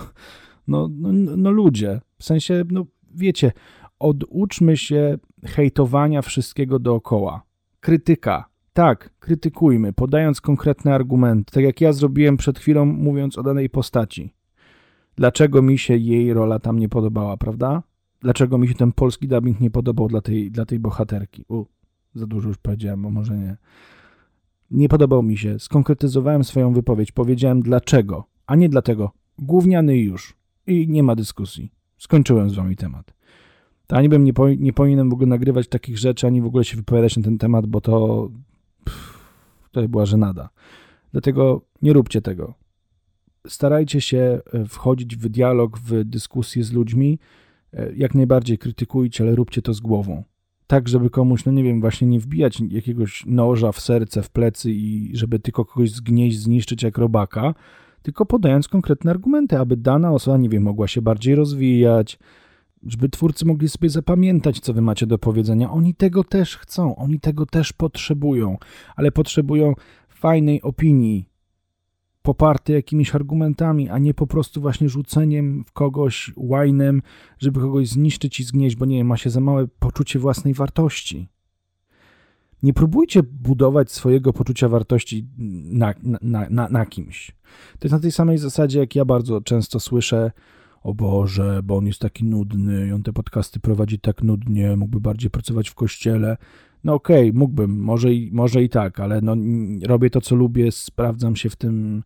no, 0.68 0.88
no, 0.90 1.36
no 1.36 1.50
ludzie, 1.50 2.00
w 2.18 2.24
sensie, 2.24 2.64
no 2.70 2.86
wiecie, 3.14 3.52
oduczmy 3.98 4.76
się 4.76 5.18
hejtowania 5.44 6.22
wszystkiego 6.22 6.78
dookoła. 6.78 7.42
Krytyka. 7.80 8.44
Tak, 8.72 9.10
krytykujmy, 9.18 9.92
podając 9.92 10.40
konkretne 10.40 10.94
argumenty, 10.94 11.52
tak 11.52 11.64
jak 11.64 11.80
ja 11.80 11.92
zrobiłem 11.92 12.36
przed 12.36 12.58
chwilą, 12.58 12.84
mówiąc 12.84 13.38
o 13.38 13.42
danej 13.42 13.70
postaci. 13.70 14.34
Dlaczego 15.16 15.62
mi 15.62 15.78
się 15.78 15.96
jej 15.96 16.32
rola 16.32 16.58
tam 16.58 16.78
nie 16.78 16.88
podobała, 16.88 17.36
prawda? 17.36 17.82
Dlaczego 18.20 18.58
mi 18.58 18.68
się 18.68 18.74
ten 18.74 18.92
polski 18.92 19.28
dubbing 19.28 19.60
nie 19.60 19.70
podobał 19.70 20.08
dla 20.08 20.20
tej, 20.20 20.50
dla 20.50 20.64
tej 20.64 20.78
bohaterki? 20.78 21.44
U, 21.48 21.64
za 22.14 22.26
dużo 22.26 22.48
już 22.48 22.58
powiedziałem, 22.58 23.06
a 23.06 23.10
może 23.10 23.38
nie. 23.38 23.56
Nie 24.70 24.88
podobał 24.88 25.22
mi 25.22 25.38
się. 25.38 25.58
Skonkretyzowałem 25.58 26.44
swoją 26.44 26.72
wypowiedź. 26.72 27.12
Powiedziałem 27.12 27.62
dlaczego, 27.62 28.24
a 28.46 28.56
nie 28.56 28.68
dlatego. 28.68 29.12
Gówniany 29.38 29.98
już. 29.98 30.36
I 30.66 30.88
nie 30.88 31.02
ma 31.02 31.16
dyskusji. 31.16 31.72
Skończyłem 31.98 32.50
z 32.50 32.54
wami 32.54 32.76
temat. 32.76 33.14
To 33.86 33.96
ani 33.96 34.08
bym 34.08 34.24
nie, 34.24 34.32
po, 34.32 34.48
nie 34.48 34.72
w 35.04 35.12
ogóle 35.12 35.26
nagrywać 35.26 35.68
takich 35.68 35.98
rzeczy, 35.98 36.26
ani 36.26 36.42
w 36.42 36.46
ogóle 36.46 36.64
się 36.64 36.76
wypowiadać 36.76 37.16
na 37.16 37.22
ten 37.22 37.38
temat, 37.38 37.66
bo 37.66 37.80
to 37.80 38.30
pff, 38.84 39.18
to 39.72 39.88
była 39.88 40.06
żenada. 40.06 40.48
Dlatego 41.12 41.60
nie 41.82 41.92
róbcie 41.92 42.22
tego. 42.22 42.54
Starajcie 43.46 44.00
się 44.00 44.40
e, 44.52 44.64
wchodzić 44.64 45.16
w 45.16 45.28
dialog, 45.28 45.78
w 45.78 46.04
dyskusję 46.04 46.64
z 46.64 46.72
ludźmi. 46.72 47.18
E, 47.72 47.92
jak 47.96 48.14
najbardziej 48.14 48.58
krytykujcie, 48.58 49.24
ale 49.24 49.34
róbcie 49.34 49.62
to 49.62 49.74
z 49.74 49.80
głową 49.80 50.24
tak, 50.74 50.88
żeby 50.88 51.10
komuś, 51.10 51.44
no 51.44 51.52
nie 51.52 51.62
wiem, 51.62 51.80
właśnie 51.80 52.06
nie 52.06 52.20
wbijać 52.20 52.60
jakiegoś 52.70 53.26
noża 53.26 53.72
w 53.72 53.80
serce, 53.80 54.22
w 54.22 54.30
plecy 54.30 54.70
i 54.72 55.10
żeby 55.16 55.38
tylko 55.38 55.64
kogoś 55.64 55.90
zgnieść, 55.90 56.38
zniszczyć 56.38 56.82
jak 56.82 56.98
robaka, 56.98 57.54
tylko 58.02 58.26
podając 58.26 58.68
konkretne 58.68 59.10
argumenty, 59.10 59.58
aby 59.58 59.76
dana 59.76 60.12
osoba, 60.12 60.36
nie 60.36 60.48
wiem, 60.48 60.62
mogła 60.62 60.88
się 60.88 61.02
bardziej 61.02 61.34
rozwijać, 61.34 62.18
żeby 62.86 63.08
twórcy 63.08 63.46
mogli 63.46 63.68
sobie 63.68 63.88
zapamiętać, 63.90 64.60
co 64.60 64.72
wy 64.72 64.80
macie 64.80 65.06
do 65.06 65.18
powiedzenia. 65.18 65.70
Oni 65.70 65.94
tego 65.94 66.24
też 66.24 66.56
chcą, 66.56 66.96
oni 66.96 67.20
tego 67.20 67.46
też 67.46 67.72
potrzebują, 67.72 68.56
ale 68.96 69.12
potrzebują 69.12 69.74
fajnej 70.08 70.62
opinii, 70.62 71.28
poparte 72.24 72.72
jakimiś 72.72 73.14
argumentami, 73.14 73.88
a 73.88 73.98
nie 73.98 74.14
po 74.14 74.26
prostu 74.26 74.60
właśnie 74.60 74.88
rzuceniem 74.88 75.64
w 75.64 75.72
kogoś 75.72 76.32
łajnem, 76.36 77.02
żeby 77.38 77.60
kogoś 77.60 77.88
zniszczyć 77.88 78.40
i 78.40 78.44
zgnieść, 78.44 78.76
bo 78.76 78.84
nie 78.84 78.96
wiem, 78.96 79.06
ma 79.06 79.16
się 79.16 79.30
za 79.30 79.40
małe 79.40 79.68
poczucie 79.68 80.18
własnej 80.18 80.54
wartości. 80.54 81.28
Nie 82.62 82.72
próbujcie 82.72 83.22
budować 83.22 83.92
swojego 83.92 84.32
poczucia 84.32 84.68
wartości 84.68 85.28
na, 85.64 85.94
na, 86.02 86.46
na, 86.50 86.68
na 86.68 86.86
kimś. 86.86 87.32
To 87.78 87.86
jest 87.86 87.92
na 87.92 88.00
tej 88.00 88.12
samej 88.12 88.38
zasadzie, 88.38 88.78
jak 88.78 88.94
ja 88.94 89.04
bardzo 89.04 89.40
często 89.40 89.80
słyszę, 89.80 90.30
o 90.82 90.94
Boże, 90.94 91.60
bo 91.64 91.76
on 91.76 91.86
jest 91.86 92.00
taki 92.00 92.24
nudny 92.24 92.88
i 92.88 92.92
on 92.92 93.02
te 93.02 93.12
podcasty 93.12 93.60
prowadzi 93.60 93.98
tak 93.98 94.22
nudnie, 94.22 94.76
mógłby 94.76 95.00
bardziej 95.00 95.30
pracować 95.30 95.70
w 95.70 95.74
kościele. 95.74 96.36
No 96.84 96.94
okej, 96.94 97.28
okay, 97.30 97.38
mógłbym, 97.38 97.80
może 97.80 98.14
i, 98.14 98.30
może 98.32 98.62
i 98.62 98.68
tak, 98.68 99.00
ale 99.00 99.20
no, 99.20 99.36
robię 99.86 100.10
to, 100.10 100.20
co 100.20 100.36
lubię, 100.36 100.72
sprawdzam 100.72 101.36
się 101.36 101.50
w 101.50 101.56
tym, 101.56 102.02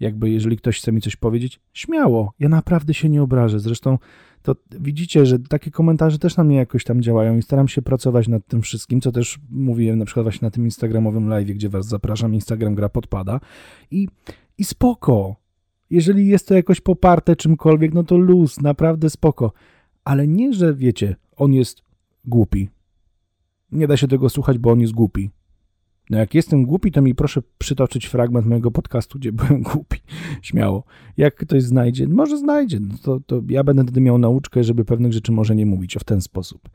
jakby 0.00 0.30
jeżeli 0.30 0.56
ktoś 0.56 0.78
chce 0.78 0.92
mi 0.92 1.00
coś 1.00 1.16
powiedzieć, 1.16 1.60
śmiało, 1.72 2.32
ja 2.38 2.48
naprawdę 2.48 2.94
się 2.94 3.08
nie 3.08 3.22
obrażę. 3.22 3.60
Zresztą 3.60 3.98
to 4.42 4.56
widzicie, 4.80 5.26
że 5.26 5.38
takie 5.38 5.70
komentarze 5.70 6.18
też 6.18 6.36
na 6.36 6.44
mnie 6.44 6.56
jakoś 6.56 6.84
tam 6.84 7.02
działają 7.02 7.36
i 7.36 7.42
staram 7.42 7.68
się 7.68 7.82
pracować 7.82 8.28
nad 8.28 8.46
tym 8.46 8.62
wszystkim, 8.62 9.00
co 9.00 9.12
też 9.12 9.38
mówiłem 9.50 9.98
na 9.98 10.04
przykład 10.04 10.24
właśnie 10.24 10.46
na 10.46 10.50
tym 10.50 10.64
instagramowym 10.64 11.28
live, 11.28 11.48
gdzie 11.48 11.68
was 11.68 11.86
zapraszam, 11.86 12.34
Instagram 12.34 12.74
gra 12.74 12.88
podpada 12.88 13.40
i, 13.90 14.08
i 14.58 14.64
spoko. 14.64 15.36
Jeżeli 15.90 16.26
jest 16.26 16.48
to 16.48 16.54
jakoś 16.54 16.80
poparte 16.80 17.36
czymkolwiek, 17.36 17.94
no 17.94 18.02
to 18.02 18.18
luz, 18.18 18.60
naprawdę 18.60 19.10
spoko. 19.10 19.52
Ale 20.04 20.28
nie, 20.28 20.52
że 20.52 20.74
wiecie, 20.74 21.16
on 21.36 21.52
jest 21.52 21.82
głupi, 22.24 22.68
nie 23.74 23.86
da 23.86 23.96
się 23.96 24.08
tego 24.08 24.28
słuchać, 24.28 24.58
bo 24.58 24.70
on 24.70 24.80
jest 24.80 24.92
głupi. 24.92 25.30
No 26.10 26.18
jak 26.18 26.34
jestem 26.34 26.64
głupi, 26.64 26.92
to 26.92 27.02
mi 27.02 27.14
proszę 27.14 27.42
przytoczyć 27.58 28.06
fragment 28.06 28.46
mojego 28.46 28.70
podcastu, 28.70 29.18
gdzie 29.18 29.32
byłem 29.38 29.62
głupi. 29.62 29.98
Śmiało. 30.42 30.84
Jak 31.16 31.34
ktoś 31.34 31.62
znajdzie, 31.62 32.08
może 32.08 32.38
znajdzie, 32.38 32.80
no 32.80 32.94
to, 33.02 33.20
to 33.20 33.42
ja 33.48 33.64
będę 33.64 33.82
wtedy 33.82 34.00
miał 34.00 34.18
nauczkę, 34.18 34.64
żeby 34.64 34.84
pewnych 34.84 35.12
rzeczy 35.12 35.32
może 35.32 35.54
nie 35.54 35.66
mówić 35.66 35.96
o 35.96 36.00
w 36.00 36.04
ten 36.04 36.20
sposób. 36.20 36.68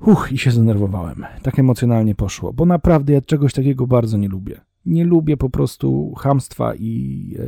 Uch, 0.00 0.32
i 0.32 0.38
się 0.38 0.50
zdenerwowałem. 0.50 1.24
Tak 1.42 1.58
emocjonalnie 1.58 2.14
poszło, 2.14 2.52
bo 2.52 2.66
naprawdę 2.66 3.12
ja 3.12 3.20
czegoś 3.20 3.52
takiego 3.52 3.86
bardzo 3.86 4.16
nie 4.18 4.28
lubię. 4.28 4.60
Nie 4.86 5.04
lubię 5.04 5.36
po 5.36 5.50
prostu 5.50 6.14
hamstwa 6.14 6.74
i 6.74 7.34
e, 7.38 7.42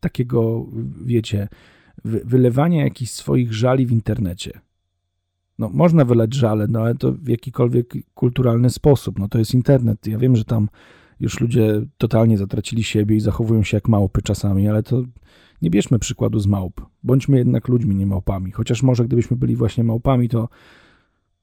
takiego, 0.00 0.66
wiecie, 1.04 1.48
wy, 2.04 2.22
wylewania 2.24 2.84
jakichś 2.84 3.10
swoich 3.10 3.52
żali 3.52 3.86
w 3.86 3.92
internecie 3.92 4.60
no, 5.62 5.70
można 5.72 6.04
wylać 6.04 6.34
żale, 6.34 6.66
no 6.68 6.80
ale 6.80 6.94
to 6.94 7.12
w 7.12 7.28
jakikolwiek 7.28 7.94
kulturalny 8.14 8.70
sposób. 8.70 9.18
No 9.18 9.28
to 9.28 9.38
jest 9.38 9.54
internet. 9.54 10.06
Ja 10.06 10.18
wiem, 10.18 10.36
że 10.36 10.44
tam 10.44 10.68
już 11.20 11.40
ludzie 11.40 11.82
totalnie 11.98 12.38
zatracili 12.38 12.84
siebie 12.84 13.16
i 13.16 13.20
zachowują 13.20 13.62
się 13.62 13.76
jak 13.76 13.88
małpy 13.88 14.22
czasami, 14.22 14.68
ale 14.68 14.82
to 14.82 15.02
nie 15.62 15.70
bierzmy 15.70 15.98
przykładu 15.98 16.38
z 16.38 16.46
małp. 16.46 16.80
Bądźmy 17.02 17.38
jednak 17.38 17.68
ludźmi, 17.68 17.96
nie 17.96 18.06
małpami. 18.06 18.52
Chociaż 18.52 18.82
może 18.82 19.04
gdybyśmy 19.04 19.36
byli 19.36 19.56
właśnie 19.56 19.84
małpami, 19.84 20.28
to 20.28 20.48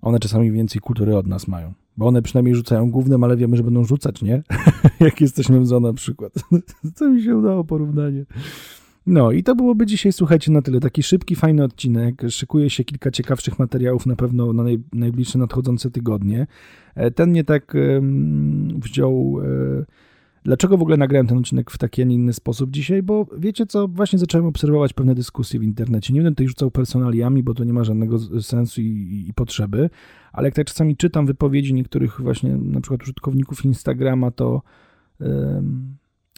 one 0.02 0.20
czasami 0.20 0.52
więcej 0.52 0.82
kultury 0.82 1.18
od 1.18 1.28
nas 1.28 1.48
mają. 1.48 1.74
Bo 1.98 2.08
one 2.08 2.22
przynajmniej 2.22 2.56
rzucają 2.56 2.92
głównym, 2.92 3.24
ale 3.24 3.38
wiemy, 3.38 3.58
że 3.58 3.64
będą 3.64 3.84
rzucać, 3.84 4.22
nie? 4.22 4.44
jak 5.00 5.22
jesteśmy 5.22 5.60
w 5.60 5.82
na 5.82 5.94
przykład. 5.94 6.34
to 6.98 7.10
mi 7.10 7.24
się 7.24 7.38
udało 7.38 7.64
porównanie. 7.64 8.26
No 9.06 9.32
i 9.32 9.44
to 9.44 9.56
byłoby 9.56 9.86
dzisiaj, 9.86 10.14
słuchajcie, 10.14 10.52
na 10.52 10.62
tyle. 10.62 10.80
Taki 10.80 11.04
szybki, 11.04 11.36
fajny 11.36 11.64
odcinek. 11.64 12.22
Szykuje 12.30 12.70
się 12.70 12.84
kilka 12.84 13.12
ciekawszych 13.12 13.60
materiałów 13.60 14.06
na 14.06 14.16
pewno 14.16 14.54
na 14.54 14.64
naj, 14.64 14.80
najbliższe 14.94 15.38
nadchodzące 15.38 15.92
tygodnie. 15.92 16.48
E, 16.96 17.12
ten 17.12 17.32
nie 17.32 17.44
tak 17.44 17.74
um, 17.74 18.80
wziął... 18.80 19.32
Um, 19.32 19.86
Dlaczego 20.44 20.78
w 20.78 20.82
ogóle 20.82 20.98
nagrałem 20.98 21.28
ten 21.28 21.38
odcinek 21.38 21.72
w 21.72 21.78
taki, 21.78 22.02
a 22.02 22.06
nie 22.06 22.16
inny 22.16 22.34
sposób 22.34 22.72
dzisiaj? 22.72 23.04
Bo 23.04 23.26
wiecie 23.38 23.66
co, 23.66 23.88
właśnie 23.88 24.20
zacząłem 24.20 24.48
obserwować 24.48 24.94
pewne 24.94 25.16
dyskusje 25.16 25.60
w 25.60 25.64
internecie. 25.64 26.14
Nie 26.14 26.20
będę 26.20 26.32
tutaj 26.32 26.48
rzucał 26.48 26.72
personaliami, 26.72 27.44
bo 27.44 27.54
to 27.54 27.64
nie 27.64 27.74
ma 27.74 27.84
żadnego 27.84 28.20
sensu 28.42 28.82
i, 28.82 29.26
i, 29.30 29.34
potrzeby, 29.34 29.90
ale 30.34 30.48
jak 30.48 30.56
tak 30.56 30.66
czasami 30.66 30.98
czytam 30.98 31.26
wypowiedzi 31.26 31.74
niektórych 31.74 32.22
właśnie 32.22 32.58
na 32.58 32.82
przykład 32.82 33.04
użytkowników 33.04 33.66
Instagrama, 33.66 34.32
to 34.32 34.62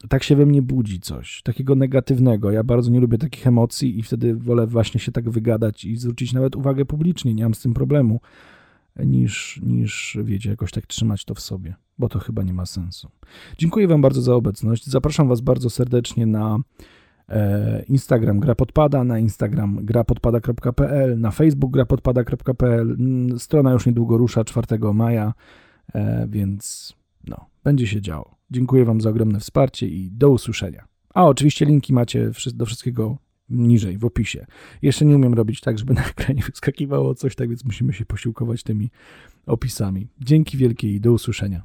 tak 0.10 0.24
się 0.24 0.36
we 0.36 0.46
mnie 0.46 0.62
budzi 0.62 1.00
coś, 1.00 1.42
takiego 1.44 1.76
negatywnego. 1.76 2.52
Ja 2.52 2.64
bardzo 2.64 2.92
nie 2.92 3.00
lubię 3.00 3.18
takich 3.18 3.48
emocji 3.48 4.00
i 4.00 4.04
wtedy 4.04 4.36
wolę 4.36 4.68
właśnie 4.68 5.00
się 5.00 5.12
tak 5.12 5.30
wygadać 5.30 5.86
i 5.86 5.98
zwrócić 5.98 6.34
nawet 6.34 6.56
uwagę 6.56 6.86
publicznie, 6.86 7.34
nie 7.34 7.44
mam 7.44 7.54
z 7.54 7.62
tym 7.62 7.74
problemu, 7.74 8.20
niż, 9.00 9.60
niż 9.64 10.18
wiecie, 10.24 10.50
jakoś 10.50 10.72
tak 10.72 10.88
trzymać 10.88 11.26
to 11.26 11.36
w 11.36 11.40
sobie, 11.40 11.76
bo 11.98 12.10
to 12.10 12.20
chyba 12.20 12.44
nie 12.44 12.54
ma 12.54 12.66
sensu. 12.66 13.10
Dziękuję 13.58 13.88
Wam 13.88 14.02
bardzo 14.02 14.22
za 14.22 14.36
obecność. 14.36 14.86
Zapraszam 14.88 15.28
Was 15.28 15.42
bardzo 15.42 15.70
serdecznie 15.70 16.26
na 16.26 16.60
e, 17.30 17.84
Instagram 17.84 18.40
gra 18.40 18.56
podpada, 18.56 19.04
na 19.04 19.20
Instagram 19.20 19.86
grapodpada.pl, 19.86 21.20
na 21.20 21.32
Facebook 21.32 21.72
grapodpada.pl. 21.72 22.96
Mm, 23.00 23.40
strona 23.40 23.72
już 23.72 23.86
niedługo 23.86 24.18
rusza 24.18 24.44
4 24.44 24.94
maja, 24.94 25.34
e, 25.94 26.28
więc 26.30 26.94
no, 27.28 27.46
będzie 27.64 27.88
się 27.88 28.02
działo. 28.02 28.41
Dziękuję 28.52 28.86
Wam 28.86 29.02
za 29.02 29.10
ogromne 29.10 29.40
wsparcie 29.40 29.88
i 29.88 30.12
do 30.12 30.30
usłyszenia. 30.30 30.86
A 31.14 31.26
oczywiście 31.28 31.66
linki 31.66 31.94
macie 31.94 32.32
do 32.54 32.66
wszystkiego 32.66 33.18
niżej 33.50 33.98
w 33.98 34.06
opisie. 34.06 34.46
Jeszcze 34.82 35.06
nie 35.06 35.16
umiem 35.16 35.34
robić 35.34 35.62
tak, 35.62 35.80
żeby 35.80 35.94
na 36.04 36.06
ekranie 36.06 36.42
wyskakiwało 36.44 37.16
coś, 37.16 37.36
tak 37.36 37.50
więc 37.50 37.66
musimy 37.66 37.94
się 37.94 38.06
posiłkować 38.06 38.64
tymi 38.64 38.90
opisami. 39.46 40.08
Dzięki 40.20 40.58
wielkie 40.58 40.96
i 40.96 41.02
do 41.02 41.12
usłyszenia. 41.12 41.64